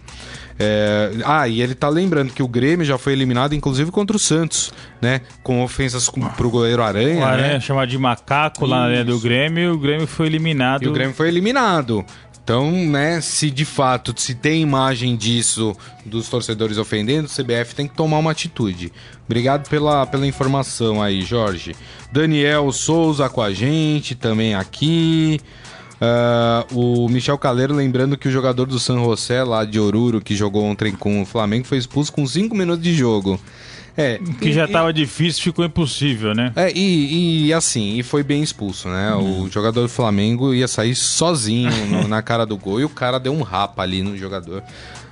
É... 0.60 1.12
Ah, 1.24 1.48
e 1.48 1.62
ele 1.62 1.76
tá 1.76 1.88
lembrando 1.88 2.34
que 2.34 2.42
o 2.42 2.48
Grêmio 2.48 2.86
já 2.86 2.98
foi 2.98 3.14
eliminado, 3.14 3.54
inclusive 3.54 3.92
contra 3.92 4.16
o 4.16 4.20
Santos, 4.20 4.72
né? 5.02 5.22
Com 5.44 5.64
ofensas 5.64 6.10
com, 6.10 6.22
pro 6.30 6.50
goleiro 6.50 6.82
Aranha. 6.82 7.22
O 7.22 7.26
Aranha 7.26 7.54
né? 7.54 7.60
chamado 7.60 7.90
de 7.90 7.98
macaco 7.98 8.66
lá 8.66 8.80
na 8.80 8.86
área 8.86 9.06
do 9.06 9.20
Grêmio 9.20 9.64
e 9.64 9.68
o 9.70 9.78
Grêmio 9.78 10.08
foi 10.08 10.28
eliminado. 10.28 10.84
E 10.84 10.88
o 10.88 10.92
Grêmio 10.92 11.14
foi 11.14 11.28
eliminado. 11.28 12.04
Então, 12.48 12.72
né, 12.72 13.20
se 13.20 13.52
de 13.52 13.66
fato 13.66 14.14
se 14.16 14.34
tem 14.34 14.62
imagem 14.62 15.18
disso 15.18 15.76
dos 16.06 16.30
torcedores 16.30 16.78
ofendendo, 16.78 17.28
o 17.28 17.30
CBF 17.30 17.76
tem 17.76 17.90
que 17.90 17.94
tomar 17.94 18.20
uma 18.20 18.32
atitude. 18.32 18.90
Obrigado 19.26 19.68
pela, 19.70 20.06
pela 20.08 20.26
informação 20.26 21.04
aí, 21.04 21.24
Jorge. 21.24 21.76
Daniel 22.10 22.72
Souza 22.72 23.28
com 23.28 23.42
a 23.42 23.52
gente 23.52 24.16
também 24.16 24.56
aqui. 24.56 25.42
Uh, 26.00 27.06
o 27.06 27.10
Michel 27.10 27.38
Caleiro 27.38 27.74
lembrando 27.74 28.18
que 28.18 28.28
o 28.28 28.32
jogador 28.32 28.66
do 28.66 28.80
San 28.80 29.00
José, 29.00 29.44
lá 29.44 29.66
de 29.66 29.80
Oruro, 29.80 30.22
que 30.22 30.36
jogou 30.36 30.64
ontem 30.64 30.92
com 30.94 31.22
o 31.22 31.26
Flamengo, 31.26 31.66
foi 31.66 31.78
expulso 31.78 32.14
com 32.14 32.26
5 32.26 32.56
minutos 32.56 32.84
de 32.84 32.94
jogo. 32.94 33.40
É, 34.00 34.20
que 34.40 34.50
e, 34.50 34.54
já 34.54 34.66
estava 34.66 34.94
difícil, 34.94 35.42
ficou 35.42 35.66
impossível, 35.66 36.36
né? 36.36 36.54
É, 36.56 36.72
e, 36.72 37.48
e 37.48 37.54
assim, 37.54 37.98
e 37.98 38.04
foi 38.04 38.22
bem 38.22 38.44
expulso, 38.44 38.88
né? 38.88 39.16
Hum. 39.16 39.42
O 39.42 39.50
jogador 39.50 39.82
do 39.82 39.90
Flamengo 39.90 40.54
ia 40.54 40.68
sair 40.68 40.94
sozinho 40.94 41.72
no, 41.90 42.08
na 42.08 42.22
cara 42.22 42.46
do 42.46 42.56
gol 42.56 42.80
e 42.80 42.86
o 42.86 42.90
cara 42.90 43.20
deu 43.20 43.34
um 43.34 43.42
rapa 43.42 43.82
ali 43.82 44.04
no 44.04 44.16
jogador. 44.16 44.62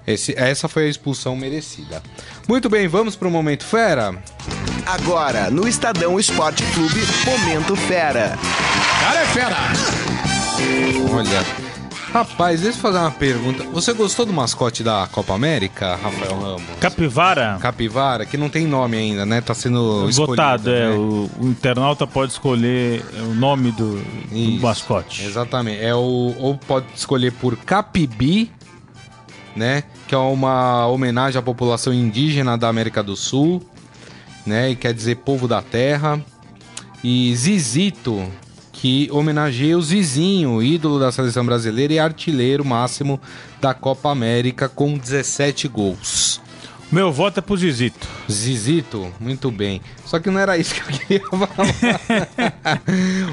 Esse, 0.06 0.36
essa 0.38 0.67
foi 0.67 0.86
a 0.86 0.88
expulsão 0.88 1.36
merecida. 1.36 2.04
Muito 2.48 2.69
bem, 2.69 2.88
vamos 2.88 3.15
para 3.15 3.28
o 3.28 3.32
Momento 3.32 3.63
Fera? 3.63 4.13
Agora, 4.86 5.50
no 5.50 5.67
Estadão 5.67 6.19
Esporte 6.19 6.63
Clube, 6.76 7.02
Momento 7.26 7.76
Fera. 7.76 8.38
Cara 9.02 9.21
é 9.21 9.26
fera! 9.26 10.35
Olha. 11.13 11.65
Rapaz, 12.15 12.62
deixa 12.62 12.78
eu 12.78 12.82
fazer 12.82 13.00
uma 13.00 13.12
pergunta. 13.12 13.65
Você 13.74 13.91
gostou 13.91 14.26
do 14.26 14.32
mascote 14.32 14.82
da 14.82 15.06
Copa 15.12 15.34
América, 15.34 15.98
Rafael 15.98 16.39
Ramos? 16.39 16.63
Capivara? 16.80 17.58
Capivara, 17.60 18.26
que 18.26 18.38
não 18.38 18.48
tem 18.48 18.65
nome 18.65 18.96
ainda, 18.96 19.26
né? 19.26 19.41
Tá 19.41 19.54
sendo 19.54 20.10
Votado, 20.13 20.70
é. 20.70 20.91
Né? 20.91 20.96
O, 20.96 21.30
o, 21.41 21.48
internauta 21.48 22.08
pode 22.08 22.32
escolher 22.32 23.04
o 23.20 23.34
nome 23.34 23.74
do, 23.74 23.98
do 23.98 24.62
mascote. 24.62 25.26
Exatamente. 25.26 25.84
É 25.84 25.94
o, 25.94 26.34
ou 26.39 26.58
pode 26.58 26.86
escolher 26.96 27.34
por 27.34 27.58
Capibi, 27.58 28.50
né? 29.54 29.84
Que 30.08 30.15
é 30.15 30.18
uma 30.18 30.88
homenagem 30.88 31.38
à 31.38 31.41
população 31.41 31.94
indígena 31.94 32.58
da 32.58 32.70
América 32.70 33.04
do 33.04 33.18
Sul, 33.18 33.62
né? 34.46 34.70
E 34.70 34.76
quer 34.78 34.94
dizer 34.94 35.18
povo 35.18 35.50
da 35.50 35.62
terra. 35.62 36.24
E 37.04 37.36
Zizito, 37.36 38.26
que 38.76 39.08
homenageia 39.10 39.78
o 39.78 39.82
Zizinho, 39.82 40.62
ídolo 40.62 41.00
da 41.00 41.10
seleção 41.10 41.46
brasileira 41.46 41.94
e 41.94 42.00
artilheiro 42.00 42.66
máximo 42.66 43.22
da 43.62 43.74
Copa 43.74 44.12
América 44.12 44.68
com 44.68 44.98
17 44.98 45.70
gols. 45.70 46.42
Meu 46.92 47.10
voto 47.10 47.40
é 47.40 47.42
pro 47.42 47.56
Zizito. 47.56 48.06
Zizito, 48.30 49.12
muito 49.18 49.50
bem. 49.50 49.82
Só 50.06 50.20
que 50.20 50.30
não 50.30 50.40
era 50.40 50.58
isso 50.58 50.76
que 50.76 50.82
eu 50.82 50.86
queria 50.86 51.22
falar. 51.32 51.50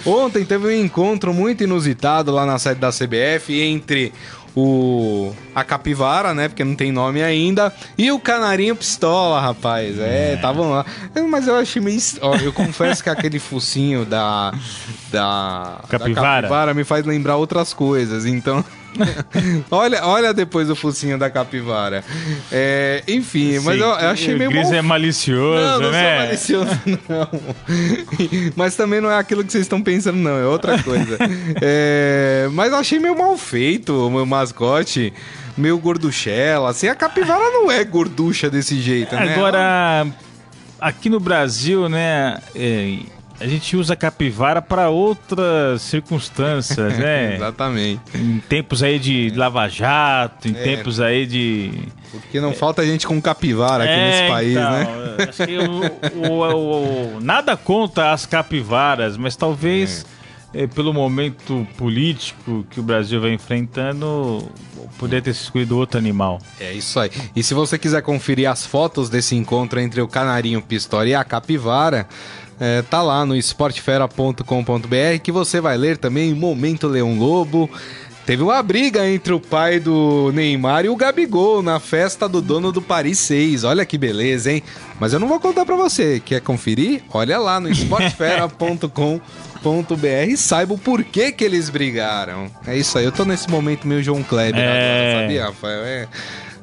Ontem 0.06 0.44
teve 0.44 0.68
um 0.68 0.84
encontro 0.84 1.34
muito 1.34 1.64
inusitado 1.64 2.30
lá 2.30 2.46
na 2.46 2.58
sede 2.58 2.80
da 2.80 2.90
CBF 2.90 3.52
entre 3.60 4.12
o 4.54 5.34
a 5.54 5.64
capivara, 5.64 6.34
né? 6.34 6.48
Porque 6.48 6.64
não 6.64 6.74
tem 6.74 6.92
nome 6.92 7.22
ainda. 7.22 7.72
E 7.96 8.10
o 8.10 8.18
canarinho 8.18 8.76
pistola, 8.76 9.40
rapaz. 9.40 9.98
É, 9.98 10.34
estavam 10.34 10.70
é. 10.70 10.74
lá. 10.76 10.86
Mas 11.28 11.46
eu 11.46 11.56
achei 11.56 11.80
meio. 11.80 12.00
Ó, 12.20 12.36
eu 12.36 12.52
confesso 12.52 13.02
que 13.02 13.10
aquele 13.10 13.38
focinho 13.38 14.04
da. 14.04 14.52
Da 15.10 15.80
capivara. 15.88 16.14
da 16.14 16.22
capivara 16.22 16.74
me 16.74 16.84
faz 16.84 17.04
lembrar 17.04 17.36
outras 17.36 17.72
coisas. 17.72 18.26
Então. 18.26 18.64
olha, 19.70 20.04
olha 20.04 20.34
depois 20.34 20.68
o 20.70 20.76
focinho 20.76 21.18
da 21.18 21.30
capivara. 21.30 22.04
É, 22.50 23.02
enfim, 23.08 23.58
Sim, 23.58 23.64
mas 23.64 23.80
eu, 23.80 23.86
eu, 23.86 24.08
achei 24.10 24.34
meio. 24.36 24.50
O 24.50 24.52
Gris 24.52 24.68
mal... 24.68 24.74
é 24.74 24.82
malicioso, 24.82 25.64
não, 25.64 25.80
não 25.80 25.90
né? 25.90 26.18
Não, 26.18 26.26
malicioso, 26.26 26.80
não. 27.08 27.28
mas 28.56 28.76
também 28.76 29.00
não 29.00 29.10
é 29.10 29.18
aquilo 29.18 29.44
que 29.44 29.52
vocês 29.52 29.64
estão 29.64 29.82
pensando, 29.82 30.18
não. 30.18 30.36
É 30.36 30.46
outra 30.46 30.82
coisa. 30.82 31.18
é, 31.60 32.48
mas 32.52 32.72
eu 32.72 32.78
achei 32.78 32.98
meio 32.98 33.16
mal 33.16 33.36
feito 33.36 34.06
o 34.06 34.10
meu 34.10 34.26
mascote. 34.26 35.12
Meio 35.56 35.76
gorduchela. 35.78 36.70
Assim, 36.70 36.88
a 36.88 36.94
capivara 36.94 37.50
não 37.50 37.70
é 37.70 37.84
gorducha 37.84 38.48
desse 38.48 38.80
jeito, 38.80 39.14
né? 39.14 39.34
Agora, 39.34 40.06
aqui 40.80 41.10
no 41.10 41.20
Brasil, 41.20 41.90
né? 41.90 42.38
É 42.54 43.00
a 43.42 43.46
gente 43.48 43.76
usa 43.76 43.96
capivara 43.96 44.62
para 44.62 44.88
outras 44.88 45.82
circunstâncias, 45.82 46.96
né? 46.96 47.34
Exatamente. 47.42 48.00
Em 48.14 48.38
tempos 48.38 48.84
aí 48.84 49.00
de 49.00 49.32
lava-jato, 49.34 50.46
em 50.46 50.52
é. 50.52 50.62
tempos 50.62 51.00
aí 51.00 51.26
de. 51.26 51.72
Porque 52.12 52.40
não 52.40 52.50
é. 52.50 52.54
falta 52.54 52.86
gente 52.86 53.04
com 53.04 53.20
capivara 53.20 53.82
aqui 53.82 53.92
é, 53.92 54.10
nesse 54.10 54.32
país, 54.32 54.52
então, 54.52 54.70
né? 54.70 55.16
Acho 55.28 55.46
que 55.46 55.58
o, 55.58 56.30
o, 56.30 57.16
o, 57.16 57.20
nada 57.20 57.56
contra 57.56 58.12
as 58.12 58.24
capivaras, 58.24 59.16
mas 59.16 59.34
talvez. 59.34 60.06
É, 60.54 60.66
pelo 60.66 60.92
momento 60.92 61.66
político 61.78 62.66
que 62.68 62.78
o 62.78 62.82
Brasil 62.82 63.18
vai 63.18 63.32
enfrentando, 63.32 64.46
poderia 64.98 65.22
ter 65.22 65.30
escolhido 65.30 65.78
outro 65.78 65.96
animal. 65.96 66.38
É 66.60 66.74
isso 66.74 67.00
aí. 67.00 67.10
E 67.34 67.42
se 67.42 67.54
você 67.54 67.78
quiser 67.78 68.02
conferir 68.02 68.50
as 68.50 68.66
fotos 68.66 69.08
desse 69.08 69.34
encontro 69.34 69.80
entre 69.80 70.02
o 70.02 70.06
canarinho 70.06 70.60
pistola 70.60 71.08
e 71.08 71.14
a 71.14 71.24
capivara, 71.24 72.06
é, 72.60 72.82
tá 72.82 73.02
lá 73.02 73.24
no 73.26 73.36
esportefera.com.br 73.36 75.18
que 75.22 75.32
você 75.32 75.60
vai 75.60 75.76
ler 75.76 75.96
também 75.96 76.34
Momento 76.34 76.86
Leão 76.86 77.18
Lobo. 77.18 77.70
Teve 78.24 78.42
uma 78.44 78.62
briga 78.62 79.08
entre 79.08 79.32
o 79.32 79.40
pai 79.40 79.80
do 79.80 80.30
Neymar 80.32 80.84
e 80.84 80.88
o 80.88 80.94
Gabigol 80.94 81.60
na 81.60 81.80
festa 81.80 82.28
do 82.28 82.40
dono 82.40 82.70
do 82.70 82.80
Paris 82.80 83.18
6. 83.18 83.64
Olha 83.64 83.84
que 83.84 83.98
beleza, 83.98 84.52
hein? 84.52 84.62
Mas 85.00 85.12
eu 85.12 85.18
não 85.18 85.26
vou 85.26 85.40
contar 85.40 85.66
para 85.66 85.74
você. 85.74 86.22
Quer 86.24 86.40
conferir? 86.40 87.02
Olha 87.12 87.36
lá 87.38 87.58
no 87.58 87.68
esportefera.com.br 87.68 89.20
e 90.28 90.36
saiba 90.36 90.72
o 90.72 90.78
porquê 90.78 91.32
que 91.32 91.42
eles 91.42 91.68
brigaram. 91.68 92.48
É 92.64 92.76
isso 92.76 92.96
aí. 92.96 93.04
Eu 93.04 93.10
tô 93.10 93.24
nesse 93.24 93.50
momento 93.50 93.88
meio 93.88 94.02
João 94.04 94.22
Kleber 94.22 94.62
é... 94.62 94.68
agora, 94.68 95.22
sabia, 95.22 95.44
Rafael? 95.46 95.84
É 95.84 96.08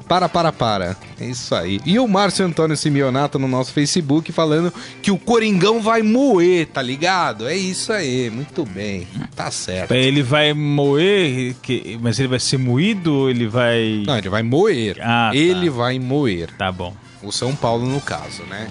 Para, 0.10 0.28
para, 0.28 0.52
para. 0.52 0.98
É 1.22 1.26
isso 1.26 1.54
aí. 1.54 1.80
E 1.86 2.00
o 2.00 2.08
Márcio 2.08 2.44
Antônio 2.46 2.76
Simeonato 2.76 3.38
no 3.38 3.48
nosso 3.48 3.72
Facebook 3.72 4.32
falando 4.32 4.74
que 5.04 5.12
o 5.12 5.18
Coringão 5.20 5.80
vai 5.82 6.02
moer, 6.02 6.66
tá 6.68 6.82
ligado? 6.82 7.48
É 7.48 7.56
isso 7.56 7.94
aí, 7.94 8.30
muito 8.32 8.66
bem. 8.66 9.08
Tá 9.36 9.52
certo. 9.52 9.94
Ele 9.94 10.24
vai 10.24 10.52
moer, 10.54 11.56
que- 11.62 11.98
mas 12.02 12.18
ele 12.20 12.28
vai 12.30 12.40
ser 12.40 12.58
moído 12.58 13.14
ou 13.14 13.30
ele 13.30 13.48
vai. 13.48 14.04
Não, 14.06 14.18
ele 14.18 14.30
vai 14.30 14.42
moer. 14.42 14.98
Ah, 15.00 15.30
tá. 15.32 15.38
Ele 15.38 15.70
vai 15.70 16.00
moer. 16.00 16.50
Tá 16.58 16.72
bom. 16.72 16.94
O 17.22 17.32
São 17.32 17.56
Paulo, 17.56 17.86
no 17.86 18.02
caso, 18.02 18.42
né? 18.50 18.68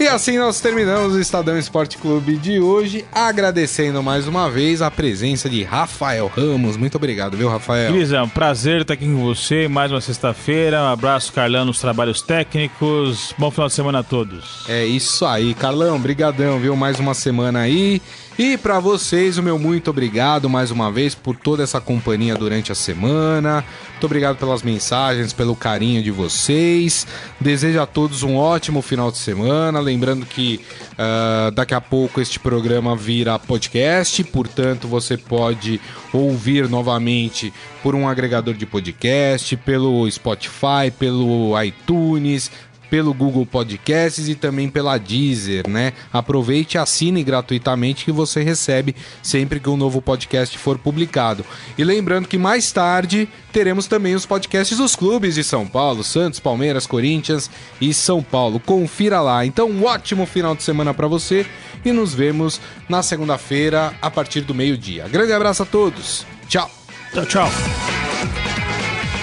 E 0.00 0.08
assim 0.08 0.38
nós 0.38 0.62
terminamos 0.62 1.14
o 1.14 1.20
Estadão 1.20 1.58
Esporte 1.58 1.98
Clube 1.98 2.38
de 2.38 2.58
hoje, 2.58 3.04
agradecendo 3.12 4.02
mais 4.02 4.26
uma 4.26 4.50
vez 4.50 4.80
a 4.80 4.90
presença 4.90 5.46
de 5.46 5.62
Rafael 5.62 6.26
Ramos. 6.26 6.78
Muito 6.78 6.94
obrigado, 6.94 7.36
viu, 7.36 7.50
Rafael? 7.50 7.92
Luizão, 7.92 8.26
prazer 8.26 8.80
estar 8.80 8.94
aqui 8.94 9.04
com 9.04 9.22
você. 9.22 9.68
Mais 9.68 9.92
uma 9.92 10.00
sexta-feira. 10.00 10.80
Um 10.80 10.86
abraço, 10.86 11.30
Carlão, 11.34 11.66
nos 11.66 11.80
trabalhos 11.80 12.22
técnicos. 12.22 13.34
Bom 13.36 13.50
final 13.50 13.68
de 13.68 13.74
semana 13.74 13.98
a 13.98 14.02
todos. 14.02 14.64
É 14.70 14.86
isso 14.86 15.26
aí, 15.26 15.52
Carlão, 15.52 16.00
brigadão, 16.00 16.58
viu? 16.58 16.74
Mais 16.74 16.98
uma 16.98 17.12
semana 17.12 17.60
aí. 17.60 18.00
E 18.42 18.56
pra 18.56 18.80
vocês, 18.80 19.36
o 19.36 19.42
meu 19.42 19.58
muito 19.58 19.90
obrigado 19.90 20.48
mais 20.48 20.70
uma 20.70 20.90
vez 20.90 21.14
por 21.14 21.36
toda 21.36 21.62
essa 21.62 21.78
companhia 21.78 22.34
durante 22.34 22.72
a 22.72 22.74
semana. 22.74 23.62
Muito 23.90 24.06
obrigado 24.06 24.38
pelas 24.38 24.62
mensagens, 24.62 25.34
pelo 25.34 25.54
carinho 25.54 26.02
de 26.02 26.10
vocês. 26.10 27.06
Desejo 27.38 27.78
a 27.78 27.84
todos 27.84 28.22
um 28.22 28.38
ótimo 28.38 28.80
final 28.80 29.10
de 29.10 29.18
semana. 29.18 29.78
Lembrando 29.78 30.24
que 30.24 30.58
ah, 30.96 31.50
daqui 31.54 31.74
a 31.74 31.82
pouco 31.82 32.18
este 32.18 32.40
programa 32.40 32.96
vira 32.96 33.38
podcast, 33.38 34.24
portanto 34.24 34.88
você 34.88 35.18
pode 35.18 35.78
ouvir 36.10 36.66
novamente 36.66 37.52
por 37.82 37.94
um 37.94 38.08
agregador 38.08 38.54
de 38.54 38.64
podcast, 38.64 39.54
pelo 39.58 40.10
Spotify, 40.10 40.90
pelo 40.98 41.62
iTunes, 41.62 42.50
pelo 42.90 43.14
Google 43.14 43.46
Podcasts 43.46 44.28
e 44.28 44.34
também 44.34 44.68
pela 44.68 44.98
Deezer, 44.98 45.68
né? 45.68 45.92
Aproveite 46.12 46.76
e 46.76 46.78
assine 46.78 47.22
gratuitamente 47.22 48.04
que 48.04 48.12
você 48.12 48.42
recebe 48.42 48.94
sempre 49.22 49.60
que 49.60 49.70
um 49.70 49.76
novo 49.76 50.02
podcast 50.02 50.58
for 50.58 50.76
publicado. 50.76 51.44
E 51.78 51.84
lembrando 51.84 52.26
que 52.26 52.36
mais 52.36 52.72
tarde 52.72 53.28
teremos 53.52 53.86
também 53.86 54.14
os 54.14 54.26
podcasts 54.26 54.76
dos 54.76 54.96
clubes 54.96 55.36
de 55.36 55.44
São 55.44 55.66
Paulo, 55.66 56.02
Santos, 56.02 56.40
Palmeiras, 56.40 56.86
Corinthians 56.86 57.48
e 57.80 57.94
São 57.94 58.22
Paulo. 58.22 58.58
Confira 58.58 59.20
lá. 59.20 59.46
Então, 59.46 59.70
um 59.70 59.84
ótimo 59.84 60.26
final 60.26 60.54
de 60.54 60.62
semana 60.62 60.92
para 60.92 61.06
você 61.06 61.46
e 61.84 61.92
nos 61.92 62.12
vemos 62.12 62.60
na 62.88 63.02
segunda-feira 63.02 63.94
a 64.02 64.10
partir 64.10 64.40
do 64.40 64.54
meio-dia. 64.54 65.08
Grande 65.08 65.32
abraço 65.32 65.62
a 65.62 65.66
todos. 65.66 66.26
Tchau. 66.48 66.70
Tchau, 67.12 67.26
tchau. 67.26 67.48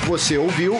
Você 0.08 0.38
ouviu 0.38 0.80